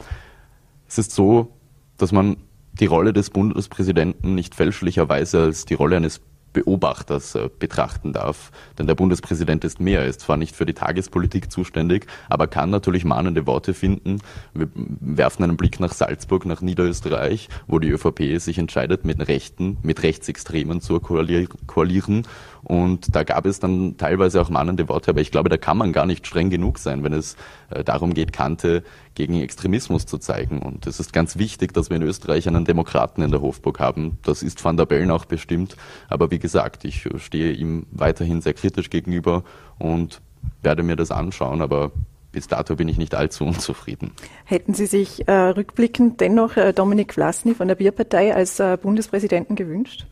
Es 0.87 0.99
ist 0.99 1.13
so, 1.13 1.49
dass 1.97 2.13
man 2.13 2.37
die 2.75 2.87
Rolle 2.87 3.15
des 3.15 3.31
Bundespräsidenten 3.31 4.35
nicht 4.35 4.55
fälschlicherweise 4.55 5.41
als 5.41 5.65
die 5.65 5.75
Rolle 5.75 5.97
eines 5.97 6.21
Beobachters 6.57 7.35
äh, 7.35 7.51
betrachten 7.59 8.15
darf. 8.15 8.51
Denn 8.79 8.87
der 8.87 8.95
Bundespräsident 8.95 9.63
ist 9.63 9.79
mehr, 9.79 10.07
ist 10.07 10.21
zwar 10.21 10.39
nicht 10.39 10.57
für 10.57 10.65
die 10.65 10.73
Tagespolitik 10.73 11.53
zuständig, 11.53 12.07
aber 12.31 12.47
kann 12.47 12.71
natürlich 12.71 13.05
mahnende 13.05 13.47
Worte 13.47 13.75
finden. 13.75 14.23
Wir 14.55 14.69
werfen 14.75 15.45
einen 15.45 15.59
Blick 15.59 15.81
nach 15.81 15.93
Salzburg, 15.93 16.47
nach 16.47 16.63
Niederösterreich, 16.63 17.51
wo 17.67 17.79
die 17.79 17.91
ÖVP 17.91 18.41
sich 18.41 18.57
entscheidet, 18.57 19.05
mit 19.05 19.29
Rechten, 19.29 19.77
mit 19.83 20.03
Rechtsextremen 20.03 20.81
zu 20.81 20.99
koalieren. 20.99 22.23
Und 22.67 23.15
da 23.15 23.23
gab 23.23 23.47
es 23.47 23.61
dann 23.61 23.97
teilweise 23.97 24.41
auch 24.41 24.51
mahnende 24.51 24.89
Worte, 24.89 25.13
aber 25.13 25.21
ich 25.21 25.31
glaube, 25.31 25.49
da 25.49 25.57
kann 25.57 25.79
man 25.79 25.93
gar 25.93 26.05
nicht 26.05 26.27
streng 26.27 26.51
genug 26.51 26.81
sein, 26.81 27.05
wenn 27.05 27.13
es 27.13 27.37
äh, 27.71 27.85
darum 27.85 28.13
geht, 28.13 28.33
Kante 28.33 28.83
gegen 29.15 29.41
Extremismus 29.41 30.05
zu 30.05 30.19
zeigen. 30.19 30.59
Und 30.59 30.89
es 30.89 30.99
ist 30.99 31.13
ganz 31.13 31.39
wichtig, 31.39 31.73
dass 31.73 31.91
wir 31.91 31.97
in 31.97 32.03
Österreich 32.03 32.49
einen 32.49 32.65
Demokraten 32.65 33.23
in 33.23 33.31
der 33.31 33.41
Hofburg 33.41 33.79
haben. 33.79 34.19
Das 34.25 34.43
ist 34.43 34.65
Van 34.65 34.77
der 34.77 34.85
Bellen 34.85 35.13
auch 35.13 35.27
bestimmt. 35.27 35.77
Aber 36.09 36.33
wie 36.33 36.41
gesagt, 36.41 36.85
ich 36.85 37.09
stehe 37.19 37.53
ihm 37.53 37.87
weiterhin 37.93 38.41
sehr 38.41 38.55
kritisch 38.55 38.91
gegenüber 38.91 39.45
und 39.79 40.21
werde 40.61 40.83
mir 40.83 40.97
das 40.97 41.13
anschauen. 41.13 41.63
Aber 41.63 41.93
bis 42.33 42.49
dato 42.49 42.75
bin 42.75 42.89
ich 42.89 42.99
nicht 42.99 43.15
allzu 43.15 43.45
unzufrieden. 43.45 44.11
Hätten 44.45 44.75
Sie 44.75 44.87
sich 44.87 45.29
äh, 45.29 45.33
rückblickend 45.33 46.21
dennoch 46.21 46.57
äh, 46.57 46.73
Dominik 46.73 47.15
Vlasny 47.15 47.55
von 47.55 47.69
der 47.69 47.77
Bierpartei 47.77 48.35
als 48.35 48.59
äh, 48.59 48.77
Bundespräsidenten 48.77 49.55
gewünscht? 49.55 50.05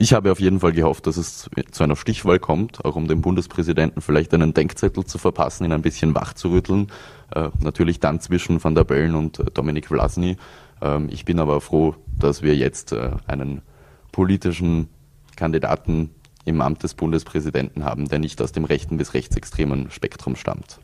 Ich 0.00 0.12
habe 0.12 0.30
auf 0.30 0.38
jeden 0.38 0.60
Fall 0.60 0.70
gehofft, 0.70 1.08
dass 1.08 1.16
es 1.16 1.50
zu 1.72 1.82
einer 1.82 1.96
Stichwahl 1.96 2.38
kommt, 2.38 2.84
auch 2.84 2.94
um 2.94 3.08
dem 3.08 3.20
Bundespräsidenten 3.20 4.00
vielleicht 4.00 4.32
einen 4.32 4.54
Denkzettel 4.54 5.04
zu 5.04 5.18
verpassen, 5.18 5.64
ihn 5.64 5.72
ein 5.72 5.82
bisschen 5.82 6.14
wach 6.14 6.34
zu 6.34 6.50
rütteln. 6.50 6.86
Äh, 7.34 7.48
natürlich 7.58 7.98
dann 7.98 8.20
zwischen 8.20 8.62
Van 8.62 8.76
der 8.76 8.84
Bellen 8.84 9.16
und 9.16 9.40
äh, 9.40 9.46
Dominik 9.52 9.88
Vlasny. 9.88 10.36
Ähm, 10.80 11.08
ich 11.10 11.24
bin 11.24 11.40
aber 11.40 11.60
froh, 11.60 11.96
dass 12.16 12.42
wir 12.42 12.54
jetzt 12.54 12.92
äh, 12.92 13.10
einen 13.26 13.62
politischen 14.12 14.88
Kandidaten 15.34 16.10
im 16.44 16.60
Amt 16.60 16.84
des 16.84 16.94
Bundespräsidenten 16.94 17.84
haben, 17.84 18.08
der 18.08 18.20
nicht 18.20 18.40
aus 18.40 18.52
dem 18.52 18.64
rechten 18.64 18.98
bis 18.98 19.14
rechtsextremen 19.14 19.90
Spektrum 19.90 20.36
stammt. 20.36 20.78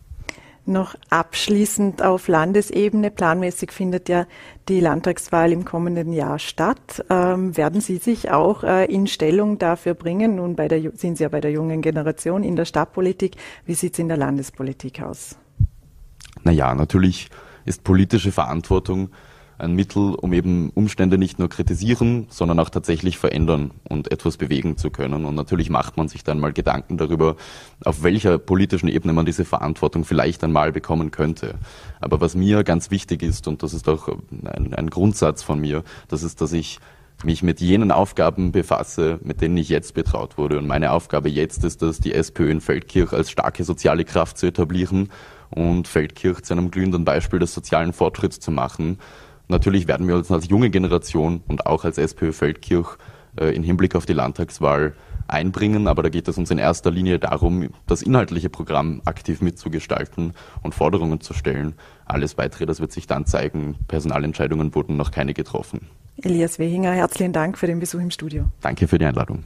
Noch 0.66 0.94
abschließend 1.10 2.02
auf 2.02 2.26
Landesebene. 2.26 3.10
Planmäßig 3.10 3.70
findet 3.70 4.08
ja 4.08 4.26
die 4.68 4.80
Landtagswahl 4.80 5.52
im 5.52 5.66
kommenden 5.66 6.12
Jahr 6.12 6.38
statt. 6.38 7.04
Ähm, 7.10 7.54
werden 7.56 7.82
Sie 7.82 7.98
sich 7.98 8.30
auch 8.30 8.64
äh, 8.64 8.86
in 8.86 9.06
Stellung 9.06 9.58
dafür 9.58 9.92
bringen? 9.92 10.36
Nun 10.36 10.56
bei 10.56 10.68
der, 10.68 10.80
sind 10.96 11.18
Sie 11.18 11.24
ja 11.24 11.28
bei 11.28 11.42
der 11.42 11.50
jungen 11.50 11.82
Generation 11.82 12.42
in 12.42 12.56
der 12.56 12.64
Stadtpolitik. 12.64 13.36
Wie 13.66 13.74
sieht 13.74 13.92
es 13.92 13.98
in 13.98 14.08
der 14.08 14.16
Landespolitik 14.16 15.02
aus? 15.02 15.36
Naja, 16.44 16.74
natürlich 16.74 17.28
ist 17.66 17.84
politische 17.84 18.32
Verantwortung 18.32 19.10
ein 19.58 19.74
Mittel, 19.74 20.14
um 20.14 20.32
eben 20.32 20.70
Umstände 20.70 21.18
nicht 21.18 21.38
nur 21.38 21.48
kritisieren, 21.48 22.26
sondern 22.28 22.58
auch 22.58 22.70
tatsächlich 22.70 23.18
verändern 23.18 23.70
und 23.88 24.10
etwas 24.10 24.36
bewegen 24.36 24.76
zu 24.76 24.90
können. 24.90 25.24
Und 25.24 25.34
natürlich 25.34 25.70
macht 25.70 25.96
man 25.96 26.08
sich 26.08 26.24
dann 26.24 26.40
mal 26.40 26.52
Gedanken 26.52 26.96
darüber, 26.96 27.36
auf 27.84 28.02
welcher 28.02 28.38
politischen 28.38 28.88
Ebene 28.88 29.12
man 29.12 29.26
diese 29.26 29.44
Verantwortung 29.44 30.04
vielleicht 30.04 30.42
einmal 30.44 30.72
bekommen 30.72 31.10
könnte. 31.10 31.54
Aber 32.00 32.20
was 32.20 32.34
mir 32.34 32.64
ganz 32.64 32.90
wichtig 32.90 33.22
ist, 33.22 33.46
und 33.48 33.62
das 33.62 33.74
ist 33.74 33.88
auch 33.88 34.08
ein, 34.08 34.74
ein 34.74 34.90
Grundsatz 34.90 35.42
von 35.42 35.60
mir, 35.60 35.84
das 36.08 36.22
ist, 36.22 36.40
dass 36.40 36.52
ich 36.52 36.80
mich 37.22 37.42
mit 37.42 37.60
jenen 37.60 37.92
Aufgaben 37.92 38.52
befasse, 38.52 39.18
mit 39.22 39.40
denen 39.40 39.56
ich 39.56 39.68
jetzt 39.68 39.94
betraut 39.94 40.36
wurde. 40.36 40.58
Und 40.58 40.66
meine 40.66 40.90
Aufgabe 40.90 41.30
jetzt 41.30 41.64
ist 41.64 41.82
es, 41.82 42.00
die 42.00 42.12
SPÖ 42.12 42.50
in 42.50 42.60
Feldkirch 42.60 43.12
als 43.12 43.30
starke 43.30 43.64
soziale 43.64 44.04
Kraft 44.04 44.36
zu 44.36 44.46
etablieren 44.46 45.10
und 45.50 45.86
Feldkirch 45.86 46.42
zu 46.42 46.54
einem 46.54 46.70
glühenden 46.70 47.04
Beispiel 47.04 47.38
des 47.38 47.54
sozialen 47.54 47.92
Fortschritts 47.92 48.40
zu 48.40 48.50
machen. 48.50 48.98
Natürlich 49.48 49.88
werden 49.88 50.08
wir 50.08 50.16
uns 50.16 50.30
als 50.30 50.48
junge 50.48 50.70
Generation 50.70 51.42
und 51.48 51.66
auch 51.66 51.84
als 51.84 51.98
SPÖ 51.98 52.32
Feldkirch 52.32 52.96
äh, 53.38 53.54
in 53.54 53.62
Hinblick 53.62 53.94
auf 53.94 54.06
die 54.06 54.12
Landtagswahl 54.12 54.94
einbringen, 55.26 55.88
aber 55.88 56.02
da 56.02 56.08
geht 56.08 56.28
es 56.28 56.38
uns 56.38 56.50
in 56.50 56.58
erster 56.58 56.90
Linie 56.90 57.18
darum, 57.18 57.70
das 57.86 58.02
inhaltliche 58.02 58.50
Programm 58.50 59.00
aktiv 59.04 59.40
mitzugestalten 59.40 60.34
und 60.62 60.74
Forderungen 60.74 61.20
zu 61.20 61.32
stellen. 61.34 61.74
Alles 62.04 62.36
weitere, 62.36 62.66
das 62.66 62.80
wird 62.80 62.92
sich 62.92 63.06
dann 63.06 63.26
zeigen. 63.26 63.76
Personalentscheidungen 63.88 64.74
wurden 64.74 64.96
noch 64.96 65.10
keine 65.10 65.34
getroffen. 65.34 65.88
Elias 66.22 66.58
Wehinger, 66.58 66.92
herzlichen 66.92 67.32
Dank 67.32 67.58
für 67.58 67.66
den 67.66 67.80
Besuch 67.80 68.00
im 68.00 68.10
Studio. 68.10 68.44
Danke 68.60 68.86
für 68.86 68.98
die 68.98 69.04
Einladung. 69.04 69.44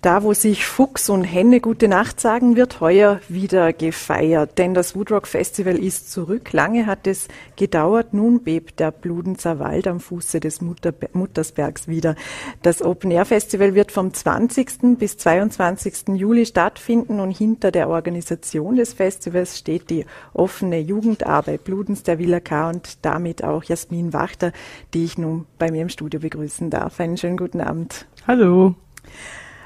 Da, 0.00 0.22
wo 0.22 0.32
sich 0.32 0.64
Fuchs 0.64 1.10
und 1.10 1.24
Henne 1.24 1.60
gute 1.60 1.88
Nacht 1.88 2.20
sagen, 2.20 2.54
wird 2.54 2.80
heuer 2.80 3.18
wieder 3.28 3.72
gefeiert, 3.72 4.56
denn 4.56 4.72
das 4.72 4.94
Woodrock 4.94 5.26
Festival 5.26 5.76
ist 5.76 6.12
zurück. 6.12 6.52
Lange 6.52 6.86
hat 6.86 7.08
es 7.08 7.26
gedauert, 7.56 8.14
nun 8.14 8.44
bebt 8.44 8.78
der 8.78 8.92
Bludenzer 8.92 9.58
Wald 9.58 9.88
am 9.88 9.98
Fuße 9.98 10.38
des 10.38 10.60
Mutter 10.60 10.94
Muttersbergs 11.14 11.88
wieder. 11.88 12.14
Das 12.62 12.80
Open 12.80 13.10
Air 13.10 13.24
Festival 13.24 13.74
wird 13.74 13.90
vom 13.90 14.14
20. 14.14 14.96
bis 14.96 15.18
22. 15.18 16.14
Juli 16.14 16.46
stattfinden 16.46 17.18
und 17.18 17.32
hinter 17.36 17.72
der 17.72 17.88
Organisation 17.88 18.76
des 18.76 18.92
Festivals 18.92 19.58
steht 19.58 19.90
die 19.90 20.06
offene 20.32 20.78
Jugendarbeit 20.78 21.64
Bludens 21.64 22.04
der 22.04 22.20
Villa 22.20 22.38
K 22.38 22.68
und 22.68 23.04
damit 23.04 23.42
auch 23.42 23.64
Jasmin 23.64 24.12
Wachter, 24.12 24.52
die 24.94 25.04
ich 25.04 25.18
nun 25.18 25.46
bei 25.58 25.72
mir 25.72 25.82
im 25.82 25.88
Studio 25.88 26.20
begrüßen 26.20 26.70
darf. 26.70 27.00
Einen 27.00 27.16
schönen 27.16 27.36
guten 27.36 27.60
Abend. 27.60 28.06
Hallo. 28.28 28.76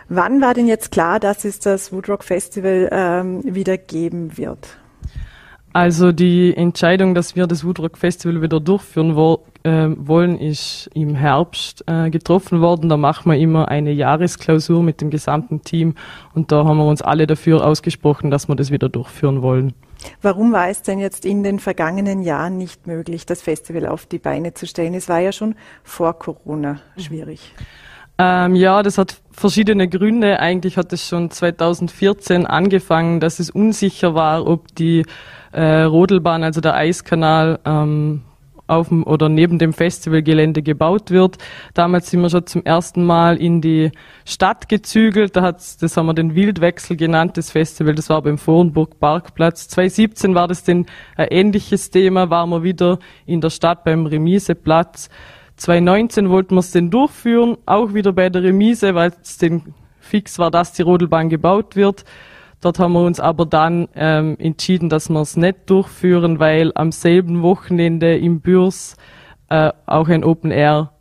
Wann 0.09 0.41
war 0.41 0.55
denn 0.55 0.67
jetzt 0.67 0.91
klar, 0.91 1.21
dass 1.21 1.45
es 1.45 1.59
das 1.59 1.93
Woodrock 1.93 2.25
Festival 2.25 2.89
ähm, 2.93 3.43
wieder 3.45 3.79
geben 3.79 4.37
wird? 4.37 4.79
Also 5.75 6.13
die 6.13 6.55
Entscheidung, 6.55 7.15
dass 7.15 7.35
wir 7.35 7.47
das 7.47 7.65
Woodrock 7.65 7.97
Festival 7.97 8.43
wieder 8.43 8.61
durchführen 8.61 9.17
wo, 9.17 9.47
äh, 9.63 9.89
wollen, 9.97 10.39
ist 10.39 10.91
im 10.93 11.15
Herbst 11.15 11.85
äh, 11.87 12.11
getroffen 12.11 12.61
worden. 12.61 12.91
Da 12.91 12.99
machen 12.99 13.31
wir 13.33 13.39
immer 13.39 13.69
eine 13.69 13.91
Jahresklausur 13.91 14.83
mit 14.83 15.01
dem 15.01 15.09
gesamten 15.09 15.63
Team 15.63 15.95
und 16.35 16.53
da 16.53 16.67
haben 16.67 16.77
wir 16.77 16.85
uns 16.85 17.01
alle 17.01 17.27
dafür 17.27 17.65
ausgesprochen, 17.65 18.31
dass 18.31 18.49
wir 18.49 18.55
das 18.55 18.71
wieder 18.71 18.91
durchführen 18.91 19.41
wollen. 19.41 19.73
Warum 20.21 20.53
war 20.53 20.69
es 20.69 20.83
denn 20.83 20.99
jetzt 20.99 21.25
in 21.25 21.43
den 21.43 21.59
vergangenen 21.59 22.23
Jahren 22.23 22.59
nicht 22.59 22.87
möglich, 22.87 23.25
das 23.25 23.41
Festival 23.41 23.87
auf 23.87 24.05
die 24.05 24.19
Beine 24.19 24.53
zu 24.53 24.67
stellen? 24.67 24.93
Es 24.93 25.09
war 25.09 25.21
ja 25.21 25.33
schon 25.33 25.55
vor 25.85 26.19
Corona 26.19 26.81
schwierig. 26.99 27.55
Ähm, 28.19 28.55
ja, 28.55 28.83
das 28.83 28.99
hat 28.99 29.21
verschiedene 29.33 29.89
Gründe. 29.89 30.41
Eigentlich 30.41 30.77
hat 30.77 30.93
es 30.93 31.07
schon 31.09 31.31
2014 31.31 32.47
angefangen, 32.47 33.21
dass 33.21 33.41
es 33.41 33.51
unsicher 33.51 34.15
war, 34.15 34.47
ob 34.47 34.75
die 34.75 35.05
äh, 35.53 35.83
Rodelbahn, 35.83 36.45
also 36.45 36.61
der 36.61 36.75
Eiskanal, 36.75 37.59
ähm, 37.65 38.23
auf 38.73 38.89
dem 38.89 39.05
oder 39.05 39.29
neben 39.29 39.59
dem 39.59 39.73
Festivalgelände 39.73 40.63
gebaut 40.63 41.11
wird. 41.11 41.39
Damals 41.75 42.11
sind 42.11 42.23
wir 42.23 42.31
schon 42.31 42.47
zum 42.47 42.65
ersten 42.65 43.05
Mal 43.05 43.37
in 43.37 43.61
die 43.61 43.91
Stadt 44.25 44.69
gezügelt. 44.69 45.37
Da 45.37 45.43
hat's, 45.43 45.77
das 45.77 45.97
haben 45.97 46.07
wir 46.07 46.15
den 46.15 46.35
Wildwechsel 46.35 46.97
genannt, 46.97 47.37
das 47.37 47.51
Festival. 47.51 47.95
Das 47.95 48.09
war 48.09 48.23
beim 48.23 48.39
Vorenburg 48.39 48.99
Parkplatz. 48.99 49.69
2017 49.69 50.35
war 50.35 50.49
das 50.49 50.65
denn 50.65 50.87
ein 51.17 51.29
ähnliches 51.31 51.91
Thema, 51.91 52.31
waren 52.31 52.51
wir 52.51 52.63
wieder 52.63 52.99
in 53.27 53.41
der 53.41 53.51
Stadt 53.51 53.85
beim 53.85 54.07
Remiseplatz. 54.07 55.11
2019 55.63 56.29
wollten 56.29 56.57
wir 56.57 56.59
es 56.59 56.73
denn 56.73 56.91
durchführen, 56.91 57.57
auch 57.67 57.95
wieder 57.95 58.13
bei 58.13 58.29
der 58.29 58.43
Remise, 58.43 58.97
weil 58.97 59.13
es 59.23 59.39
denn 59.39 59.63
fix 60.01 60.41
war, 60.41 60.51
dass 60.51 60.73
die 60.73 60.83
Rodelbahn 60.83 61.29
gebaut 61.29 61.77
wird. 61.77 62.05
Dort 62.61 62.81
haben 62.81 62.95
wir 62.95 63.05
uns 63.05 63.21
aber 63.21 63.47
dann 63.47 63.87
ähm, 63.95 64.37
entschieden, 64.41 64.89
dass 64.89 65.09
wir 65.09 65.21
es 65.21 65.37
nicht 65.37 65.71
durchführen, 65.71 66.41
weil 66.41 66.73
am 66.75 66.91
selben 66.91 67.43
Wochenende 67.43 68.19
im 68.19 68.41
Bürs 68.41 68.97
äh, 69.51 69.71
auch 69.87 70.09
ein 70.09 70.25
Open 70.25 70.51
Air 70.51 70.95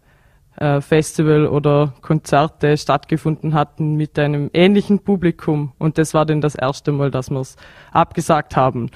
äh, 0.57 0.79
Festival 0.79 1.47
oder 1.47 1.95
Konzerte 2.01 2.77
stattgefunden 2.77 3.55
hatten 3.55 3.95
mit 3.95 4.19
einem 4.19 4.51
ähnlichen 4.53 4.99
Publikum. 4.99 5.71
Und 5.79 5.97
das 5.97 6.13
war 6.13 6.27
dann 6.27 6.39
das 6.39 6.53
erste 6.53 6.91
Mal, 6.91 7.09
dass 7.09 7.31
wir 7.31 7.39
es 7.39 7.55
abgesagt 7.91 8.55
haben. 8.55 8.91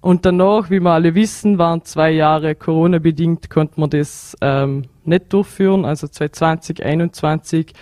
Und 0.00 0.24
danach, 0.24 0.70
wie 0.70 0.80
wir 0.80 0.92
alle 0.92 1.14
wissen, 1.14 1.58
waren 1.58 1.84
zwei 1.84 2.10
Jahre 2.12 2.54
Corona-bedingt, 2.54 3.50
konnten 3.50 3.80
wir 3.80 3.88
das 3.88 4.36
ähm, 4.40 4.84
nicht 5.04 5.32
durchführen, 5.32 5.84
also 5.84 6.06
2020, 6.06 6.76
2021. 6.76 7.72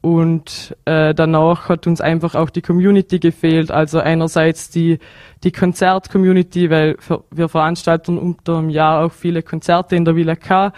Und 0.00 0.76
äh, 0.84 1.12
danach 1.12 1.68
hat 1.68 1.88
uns 1.88 2.00
einfach 2.00 2.36
auch 2.36 2.50
die 2.50 2.62
Community 2.62 3.18
gefehlt. 3.18 3.72
Also 3.72 3.98
einerseits 3.98 4.70
die, 4.70 5.00
die 5.42 5.50
Konzert-Community, 5.50 6.70
weil 6.70 6.96
wir 7.32 7.48
veranstalten 7.48 8.16
unter 8.16 8.60
dem 8.60 8.70
Jahr 8.70 9.04
auch 9.04 9.12
viele 9.12 9.42
Konzerte 9.42 9.96
in 9.96 10.04
der 10.04 10.14
Villa 10.14 10.36
K. 10.36 10.72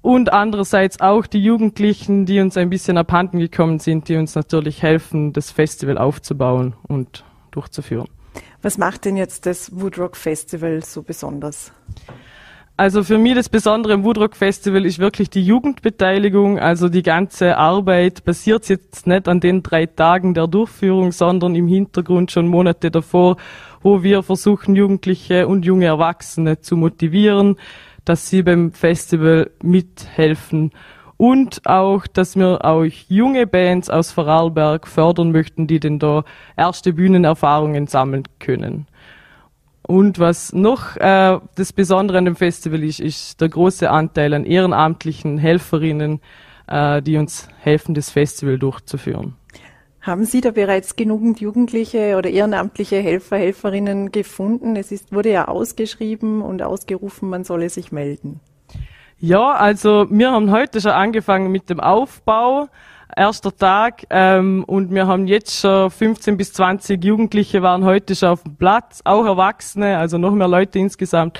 Und 0.00 0.32
andererseits 0.32 1.00
auch 1.00 1.26
die 1.26 1.42
Jugendlichen, 1.42 2.24
die 2.24 2.40
uns 2.40 2.56
ein 2.56 2.70
bisschen 2.70 2.96
abhanden 2.96 3.38
gekommen 3.38 3.78
sind, 3.78 4.08
die 4.08 4.16
uns 4.16 4.34
natürlich 4.34 4.82
helfen, 4.82 5.34
das 5.34 5.50
Festival 5.50 5.98
aufzubauen 5.98 6.74
und 6.88 7.24
durchzuführen. 7.50 8.08
Was 8.62 8.78
macht 8.78 9.04
denn 9.04 9.16
jetzt 9.16 9.46
das 9.46 9.78
Woodrock 9.78 10.16
Festival 10.16 10.82
so 10.82 11.02
besonders? 11.02 11.72
Also 12.76 13.04
für 13.04 13.18
mich 13.18 13.36
das 13.36 13.48
Besondere 13.48 13.92
im 13.92 14.02
Woodrock 14.02 14.34
Festival 14.34 14.84
ist 14.84 14.98
wirklich 14.98 15.30
die 15.30 15.44
Jugendbeteiligung. 15.44 16.58
Also 16.58 16.88
die 16.88 17.04
ganze 17.04 17.56
Arbeit 17.56 18.24
basiert 18.24 18.68
jetzt 18.68 19.06
nicht 19.06 19.28
an 19.28 19.38
den 19.38 19.62
drei 19.62 19.86
Tagen 19.86 20.34
der 20.34 20.48
Durchführung, 20.48 21.12
sondern 21.12 21.54
im 21.54 21.68
Hintergrund 21.68 22.32
schon 22.32 22.48
Monate 22.48 22.90
davor, 22.90 23.36
wo 23.82 24.02
wir 24.02 24.24
versuchen, 24.24 24.74
Jugendliche 24.74 25.46
und 25.46 25.64
junge 25.64 25.84
Erwachsene 25.84 26.62
zu 26.62 26.76
motivieren, 26.76 27.58
dass 28.04 28.28
sie 28.28 28.42
beim 28.42 28.72
Festival 28.72 29.52
mithelfen. 29.62 30.72
Und 31.16 31.64
auch, 31.66 32.06
dass 32.06 32.36
wir 32.36 32.64
auch 32.64 32.84
junge 33.08 33.46
Bands 33.46 33.88
aus 33.88 34.10
Vorarlberg 34.10 34.86
fördern 34.88 35.30
möchten, 35.32 35.66
die 35.66 35.80
denn 35.80 35.98
da 35.98 36.24
erste 36.56 36.92
Bühnenerfahrungen 36.92 37.86
sammeln 37.86 38.24
können. 38.40 38.86
Und 39.86 40.18
was 40.18 40.52
noch 40.52 40.96
äh, 40.96 41.38
das 41.56 41.72
Besondere 41.72 42.18
an 42.18 42.24
dem 42.24 42.36
Festival 42.36 42.82
ist, 42.82 43.00
ist 43.00 43.40
der 43.40 43.50
große 43.50 43.90
Anteil 43.90 44.32
an 44.32 44.44
ehrenamtlichen 44.44 45.36
Helferinnen, 45.38 46.20
äh, 46.66 47.02
die 47.02 47.16
uns 47.18 47.48
helfen, 47.60 47.94
das 47.94 48.10
Festival 48.10 48.58
durchzuführen. 48.58 49.36
Haben 50.00 50.24
Sie 50.24 50.40
da 50.40 50.50
bereits 50.50 50.96
genügend 50.96 51.40
Jugendliche 51.40 52.16
oder 52.18 52.28
ehrenamtliche 52.28 52.96
Helfer, 52.96 53.38
Helferinnen 53.38 54.12
gefunden? 54.12 54.76
Es 54.76 54.90
ist, 54.92 55.12
wurde 55.12 55.30
ja 55.30 55.48
ausgeschrieben 55.48 56.42
und 56.42 56.62
ausgerufen, 56.62 57.30
man 57.30 57.44
solle 57.44 57.70
sich 57.70 57.92
melden. 57.92 58.40
Ja, 59.18 59.52
also 59.52 60.06
wir 60.10 60.32
haben 60.32 60.50
heute 60.50 60.80
schon 60.80 60.90
angefangen 60.90 61.50
mit 61.50 61.70
dem 61.70 61.80
Aufbau 61.80 62.68
erster 63.16 63.56
Tag 63.56 64.04
ähm, 64.10 64.64
und 64.64 64.92
wir 64.92 65.06
haben 65.06 65.26
jetzt 65.26 65.60
schon 65.60 65.90
15 65.90 66.36
bis 66.36 66.52
20 66.52 67.02
Jugendliche 67.04 67.62
waren 67.62 67.84
heute 67.84 68.14
schon 68.14 68.30
auf 68.30 68.42
dem 68.42 68.56
Platz, 68.56 69.00
auch 69.04 69.24
Erwachsene, 69.24 69.98
also 69.98 70.18
noch 70.18 70.32
mehr 70.32 70.48
Leute 70.48 70.78
insgesamt. 70.78 71.38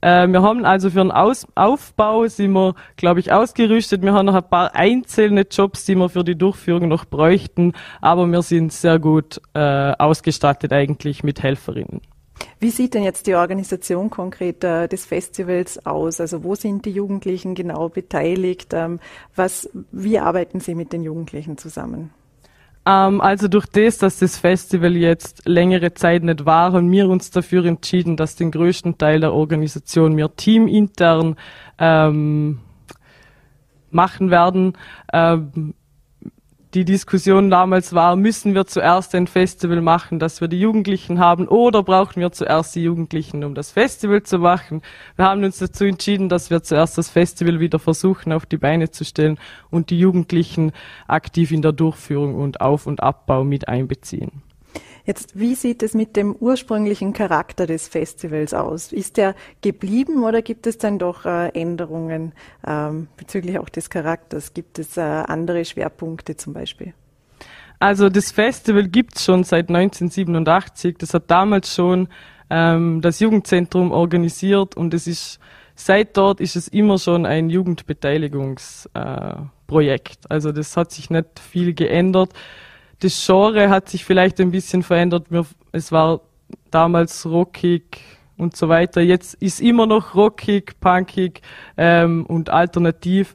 Äh, 0.00 0.28
wir 0.28 0.42
haben 0.42 0.64
also 0.64 0.90
für 0.90 0.98
den 0.98 1.10
Aus 1.10 1.46
Aufbau 1.54 2.26
sind 2.28 2.52
wir, 2.52 2.74
glaube 2.96 3.20
ich, 3.20 3.32
ausgerüstet. 3.32 4.02
Wir 4.02 4.12
haben 4.12 4.26
noch 4.26 4.34
ein 4.34 4.48
paar 4.48 4.74
einzelne 4.74 5.44
Jobs, 5.50 5.84
die 5.84 5.96
wir 5.96 6.08
für 6.08 6.22
die 6.22 6.38
Durchführung 6.38 6.88
noch 6.88 7.04
bräuchten, 7.04 7.72
aber 8.00 8.26
wir 8.26 8.42
sind 8.42 8.72
sehr 8.72 8.98
gut 8.98 9.40
äh, 9.54 9.92
ausgestattet 9.98 10.72
eigentlich 10.72 11.24
mit 11.24 11.42
Helferinnen. 11.42 12.00
Wie 12.60 12.70
sieht 12.70 12.94
denn 12.94 13.02
jetzt 13.02 13.26
die 13.26 13.34
Organisation 13.34 14.10
konkret 14.10 14.64
äh, 14.64 14.88
des 14.88 15.06
Festivals 15.06 15.84
aus? 15.86 16.20
Also 16.20 16.44
wo 16.44 16.54
sind 16.54 16.84
die 16.84 16.90
Jugendlichen 16.90 17.54
genau 17.54 17.88
beteiligt? 17.88 18.72
Ähm, 18.72 19.00
was, 19.36 19.68
wie 19.92 20.18
arbeiten 20.18 20.60
Sie 20.60 20.74
mit 20.74 20.92
den 20.92 21.02
Jugendlichen 21.02 21.56
zusammen? 21.56 22.10
Ähm, 22.88 23.20
also 23.20 23.48
durch 23.48 23.66
das, 23.66 23.98
dass 23.98 24.18
das 24.18 24.38
Festival 24.38 24.96
jetzt 24.96 25.46
längere 25.46 25.92
Zeit 25.94 26.22
nicht 26.22 26.46
war, 26.46 26.72
haben 26.72 26.90
wir 26.90 27.08
uns 27.08 27.30
dafür 27.30 27.64
entschieden, 27.66 28.16
dass 28.16 28.34
den 28.34 28.50
größten 28.50 28.96
Teil 28.98 29.20
der 29.20 29.34
Organisation 29.34 30.16
wir 30.16 30.34
teamintern 30.34 31.36
ähm, 31.78 32.60
machen 33.90 34.30
werden. 34.30 34.72
Ähm, 35.12 35.74
die 36.74 36.84
Diskussion 36.84 37.48
damals 37.48 37.94
war, 37.94 38.14
müssen 38.14 38.54
wir 38.54 38.66
zuerst 38.66 39.14
ein 39.14 39.26
Festival 39.26 39.80
machen, 39.80 40.18
dass 40.18 40.40
wir 40.40 40.48
die 40.48 40.60
Jugendlichen 40.60 41.18
haben, 41.18 41.48
oder 41.48 41.82
brauchen 41.82 42.20
wir 42.20 42.30
zuerst 42.30 42.74
die 42.74 42.82
Jugendlichen, 42.82 43.42
um 43.42 43.54
das 43.54 43.72
Festival 43.72 44.22
zu 44.22 44.38
machen? 44.38 44.82
Wir 45.16 45.24
haben 45.24 45.44
uns 45.44 45.58
dazu 45.58 45.84
entschieden, 45.84 46.28
dass 46.28 46.50
wir 46.50 46.62
zuerst 46.62 46.98
das 46.98 47.08
Festival 47.08 47.58
wieder 47.60 47.78
versuchen 47.78 48.32
auf 48.32 48.44
die 48.44 48.58
Beine 48.58 48.90
zu 48.90 49.04
stellen 49.04 49.38
und 49.70 49.88
die 49.88 49.98
Jugendlichen 49.98 50.72
aktiv 51.06 51.52
in 51.52 51.62
der 51.62 51.72
Durchführung 51.72 52.34
und 52.34 52.60
Auf- 52.60 52.86
und 52.86 53.02
Abbau 53.02 53.44
mit 53.44 53.66
einbeziehen. 53.66 54.42
Jetzt, 55.08 55.40
wie 55.40 55.54
sieht 55.54 55.82
es 55.82 55.94
mit 55.94 56.16
dem 56.16 56.36
ursprünglichen 56.36 57.14
Charakter 57.14 57.66
des 57.66 57.88
Festivals 57.88 58.52
aus? 58.52 58.92
Ist 58.92 59.16
der 59.16 59.34
geblieben 59.62 60.22
oder 60.22 60.42
gibt 60.42 60.66
es 60.66 60.76
dann 60.76 60.98
doch 60.98 61.24
äh, 61.24 61.48
Änderungen 61.58 62.32
ähm, 62.66 63.08
bezüglich 63.16 63.58
auch 63.58 63.70
des 63.70 63.88
Charakters? 63.88 64.52
Gibt 64.52 64.78
es 64.78 64.98
äh, 64.98 65.00
andere 65.00 65.64
Schwerpunkte 65.64 66.36
zum 66.36 66.52
Beispiel? 66.52 66.92
Also 67.78 68.10
das 68.10 68.32
Festival 68.32 68.86
gibt 68.86 69.16
es 69.16 69.24
schon 69.24 69.44
seit 69.44 69.70
1987. 69.70 70.98
Das 70.98 71.14
hat 71.14 71.30
damals 71.30 71.74
schon 71.74 72.08
ähm, 72.50 73.00
das 73.00 73.20
Jugendzentrum 73.20 73.92
organisiert 73.92 74.76
und 74.76 74.92
es 74.92 75.06
ist 75.06 75.40
seit 75.74 76.18
dort 76.18 76.38
ist 76.38 76.54
es 76.54 76.68
immer 76.68 76.98
schon 76.98 77.24
ein 77.24 77.48
Jugendbeteiligungsprojekt. 77.48 80.24
Äh, 80.24 80.28
also 80.28 80.52
das 80.52 80.76
hat 80.76 80.92
sich 80.92 81.08
nicht 81.08 81.40
viel 81.40 81.72
geändert 81.72 82.34
das 83.00 83.24
Genre 83.24 83.68
hat 83.68 83.88
sich 83.88 84.04
vielleicht 84.04 84.40
ein 84.40 84.50
bisschen 84.50 84.82
verändert. 84.82 85.26
Es 85.72 85.92
war 85.92 86.20
damals 86.70 87.26
rockig 87.26 88.00
und 88.36 88.56
so 88.56 88.68
weiter. 88.68 89.00
Jetzt 89.00 89.34
ist 89.34 89.60
immer 89.60 89.86
noch 89.86 90.14
rockig, 90.14 90.78
punkig 90.80 91.42
ähm, 91.76 92.24
und 92.26 92.50
alternativ, 92.50 93.34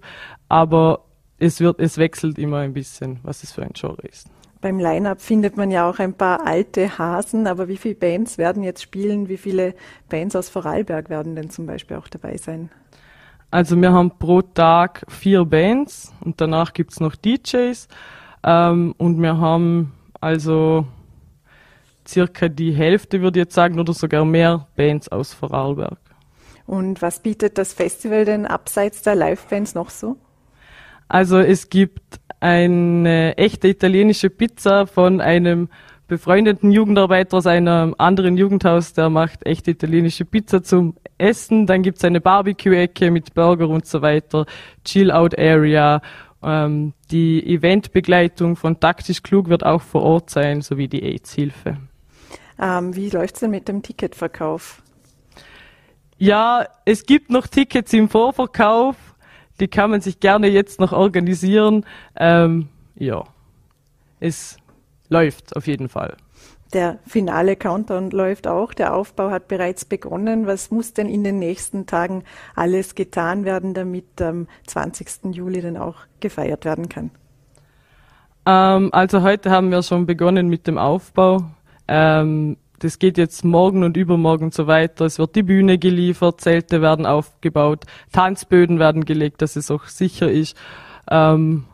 aber 0.49 1.06
es 1.38 1.60
wird, 1.60 1.80
es 1.80 1.97
wechselt 1.97 2.38
immer 2.38 2.60
ein 2.60 2.73
bisschen, 2.73 3.19
was 3.23 3.43
es 3.43 3.52
für 3.52 3.63
ein 3.63 3.73
Genre 3.73 4.02
ist. 4.08 4.30
Beim 4.62 4.80
Line-Up 4.80 5.21
findet 5.21 5.58
man 5.58 5.71
ja 5.71 5.89
auch 5.89 5.99
ein 5.99 6.13
paar 6.13 6.47
alte 6.47 6.97
Hasen, 6.97 7.47
aber 7.47 7.67
wie 7.67 7.76
viele 7.76 7.95
Bands 7.95 8.38
werden 8.38 8.63
jetzt 8.63 8.82
spielen? 8.82 9.28
Wie 9.28 9.36
viele 9.36 9.76
Bands 10.08 10.38
aus 10.38 10.47
Vorarlberg 10.47 11.10
werden 11.10 11.36
denn 11.36 11.49
zum 11.49 11.65
Beispiel 11.65 11.97
auch 11.97 12.08
dabei 12.08 12.38
sein? 12.38 12.69
Also 13.52 13.76
wir 13.76 13.91
haben 13.91 14.17
pro 14.17 14.41
Tag 14.41 15.04
vier 15.10 15.43
Bands 15.43 16.13
und 16.21 16.39
danach 16.39 16.71
gibt's 16.71 17.02
noch 17.02 17.15
DJs. 17.15 17.89
Ähm, 18.43 18.93
und 18.97 19.21
wir 19.21 19.38
haben 19.38 19.93
also 20.19 20.86
circa 22.08 22.49
die 22.49 22.71
Hälfte, 22.71 23.21
würde 23.21 23.39
ich 23.39 23.45
jetzt 23.45 23.56
sagen, 23.56 23.79
oder 23.79 23.93
sogar 23.93 24.25
mehr 24.25 24.67
Bands 24.75 25.10
aus 25.10 25.34
Vorarlberg. 25.34 25.99
Und 26.65 27.01
was 27.01 27.19
bietet 27.19 27.58
das 27.58 27.73
Festival 27.73 28.25
denn 28.25 28.45
abseits 28.45 29.01
der 29.01 29.15
Live-Bands 29.15 29.75
noch 29.75 29.89
so? 29.89 30.17
Also 31.10 31.39
es 31.39 31.69
gibt 31.69 32.19
eine 32.39 33.38
echte 33.38 33.67
italienische 33.67 34.29
Pizza 34.29 34.88
von 34.88 35.21
einem 35.21 35.69
befreundeten 36.08 36.71
Jugendarbeiter 36.71 37.38
aus 37.38 37.47
einem 37.47 37.95
anderen 37.97 38.38
Jugendhaus, 38.38 38.93
der 38.93 39.10
macht 39.10 39.45
echte 39.45 39.71
italienische 39.71 40.25
Pizza 40.25 40.62
zum 40.62 40.95
Essen. 41.17 41.65
Dann 41.65 41.82
gibt's 41.82 42.03
eine 42.03 42.21
Barbecue-Ecke 42.21 43.10
mit 43.12 43.34
Burger 43.34 43.69
und 43.69 43.86
so 43.86 44.01
weiter, 44.01 44.45
Chill-Out-Area. 44.84 46.01
Ähm, 46.43 46.93
die 47.12 47.45
Eventbegleitung 47.45 48.56
von 48.56 48.79
Taktisch 48.79 49.23
Klug 49.23 49.49
wird 49.49 49.65
auch 49.65 49.82
vor 49.82 50.03
Ort 50.03 50.29
sein, 50.29 50.62
sowie 50.62 50.88
die 50.88 51.03
AIDS-Hilfe. 51.03 51.77
Ähm, 52.60 52.95
wie 52.95 53.10
läuft's 53.10 53.39
denn 53.39 53.51
mit 53.51 53.67
dem 53.67 53.82
Ticketverkauf? 53.82 54.82
Ja, 56.17 56.65
es 56.86 57.06
gibt 57.06 57.29
noch 57.29 57.47
Tickets 57.47 57.93
im 57.93 58.10
Vorverkauf. 58.10 58.95
Die 59.60 59.67
kann 59.67 59.91
man 59.91 60.01
sich 60.01 60.19
gerne 60.19 60.47
jetzt 60.47 60.79
noch 60.79 60.91
organisieren. 60.91 61.86
Ähm, 62.15 62.69
ja, 62.95 63.23
es 64.19 64.58
läuft 65.10 65.56
auf 65.56 65.67
jeden 65.67 65.89
Fall. 65.89 66.17
Der 66.73 66.97
finale 67.05 67.55
Countdown 67.55 68.09
läuft 68.09 68.47
auch. 68.47 68.73
Der 68.73 68.95
Aufbau 68.95 69.29
hat 69.29 69.47
bereits 69.47 69.86
begonnen. 69.86 70.47
Was 70.47 70.71
muss 70.71 70.93
denn 70.93 71.07
in 71.07 71.23
den 71.23 71.38
nächsten 71.38 71.86
Tagen 71.86 72.23
alles 72.55 72.95
getan 72.95 73.45
werden, 73.45 73.75
damit 73.75 74.19
am 74.21 74.47
20. 74.65 75.36
Juli 75.36 75.62
dann 75.62 75.77
auch 75.77 75.97
gefeiert 76.19 76.65
werden 76.65 76.89
kann? 76.89 77.12
Ähm, 78.45 78.89
also 78.91 79.21
heute 79.21 79.51
haben 79.51 79.69
wir 79.69 79.83
schon 79.83 80.07
begonnen 80.07 80.47
mit 80.49 80.65
dem 80.65 80.79
Aufbau. 80.79 81.43
Ähm, 81.88 82.57
das 82.79 82.99
geht 82.99 83.17
jetzt 83.17 83.45
morgen 83.45 83.83
und 83.83 83.95
übermorgen 83.95 84.51
so 84.51 84.67
weiter. 84.67 85.05
Es 85.05 85.19
wird 85.19 85.36
die 85.36 85.43
Bühne 85.43 85.77
geliefert, 85.77 86.41
Zelte 86.41 86.81
werden 86.81 87.05
aufgebaut, 87.05 87.86
Tanzböden 88.12 88.79
werden 88.79 89.05
gelegt, 89.05 89.41
dass 89.41 89.55
es 89.55 89.71
auch 89.71 89.86
sicher 89.86 90.29
ist. 90.29 90.57
Ähm, 91.09 91.65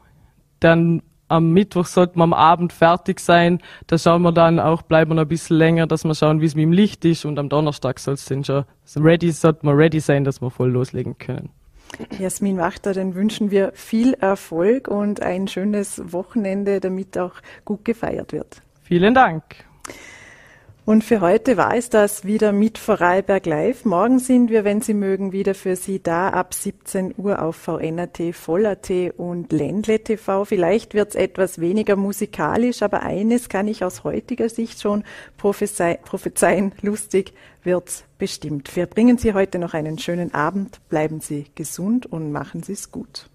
dann 0.59 1.01
am 1.29 1.51
Mittwoch 1.51 1.85
sollte 1.85 2.17
man 2.17 2.33
am 2.33 2.33
Abend 2.33 2.73
fertig 2.73 3.19
sein. 3.19 3.59
Da 3.87 3.97
schauen 3.97 4.21
wir 4.23 4.31
dann 4.31 4.59
auch, 4.59 4.81
bleiben 4.81 5.11
wir 5.11 5.15
noch 5.15 5.21
ein 5.21 5.27
bisschen 5.27 5.57
länger, 5.57 5.87
dass 5.87 6.03
wir 6.03 6.13
schauen, 6.15 6.41
wie 6.41 6.45
es 6.45 6.55
mit 6.55 6.63
dem 6.63 6.71
Licht 6.71 7.05
ist. 7.05 7.23
Und 7.25 7.39
am 7.39 7.47
Donnerstag 7.47 7.99
soll 7.99 8.15
es 8.15 8.25
dann 8.25 8.43
schon 8.43 8.65
ready, 8.97 9.31
sollte 9.31 9.65
man 9.65 9.75
ready 9.75 9.99
sein, 9.99 10.23
dass 10.23 10.41
wir 10.41 10.49
voll 10.49 10.71
loslegen 10.71 11.17
können. 11.17 11.49
Jasmin 12.19 12.57
Wachter, 12.57 12.93
dann 12.93 13.15
wünschen 13.15 13.51
wir 13.51 13.71
viel 13.73 14.13
Erfolg 14.13 14.87
und 14.87 15.21
ein 15.21 15.47
schönes 15.47 16.01
Wochenende, 16.11 16.79
damit 16.79 17.17
auch 17.17 17.33
gut 17.65 17.85
gefeiert 17.85 18.31
wird. 18.31 18.61
Vielen 18.83 19.13
Dank. 19.13 19.43
Und 20.89 21.03
für 21.03 21.21
heute 21.21 21.55
war 21.55 21.75
es 21.75 21.91
das 21.91 22.25
wieder 22.25 22.51
mit 22.51 22.79
Vorarlberg 22.79 23.45
Live. 23.45 23.85
Morgen 23.85 24.17
sind 24.17 24.49
wir, 24.49 24.63
wenn 24.63 24.81
Sie 24.81 24.95
mögen, 24.95 25.31
wieder 25.31 25.53
für 25.53 25.75
Sie 25.75 26.01
da 26.01 26.29
ab 26.29 26.55
17 26.55 27.13
Uhr 27.15 27.43
auf 27.43 27.57
VNAT, 27.57 28.33
Voll.at 28.33 28.89
und 29.15 29.51
Ländle 29.51 30.03
TV. 30.03 30.45
Vielleicht 30.45 30.95
wird 30.95 31.09
es 31.09 31.15
etwas 31.15 31.61
weniger 31.61 31.95
musikalisch, 31.95 32.81
aber 32.81 33.03
eines 33.03 33.49
kann 33.49 33.67
ich 33.67 33.83
aus 33.83 34.03
heutiger 34.03 34.49
Sicht 34.49 34.81
schon 34.81 35.03
prophezeien. 35.37 36.71
Lustig 36.81 37.33
wird's 37.63 38.05
bestimmt. 38.17 38.67
Verbringen 38.67 39.19
Sie 39.19 39.35
heute 39.35 39.59
noch 39.59 39.75
einen 39.75 39.99
schönen 39.99 40.33
Abend, 40.33 40.79
bleiben 40.89 41.21
Sie 41.21 41.45
gesund 41.53 42.07
und 42.07 42.31
machen 42.31 42.63
Sie 42.63 42.73
es 42.73 42.91
gut. 42.91 43.29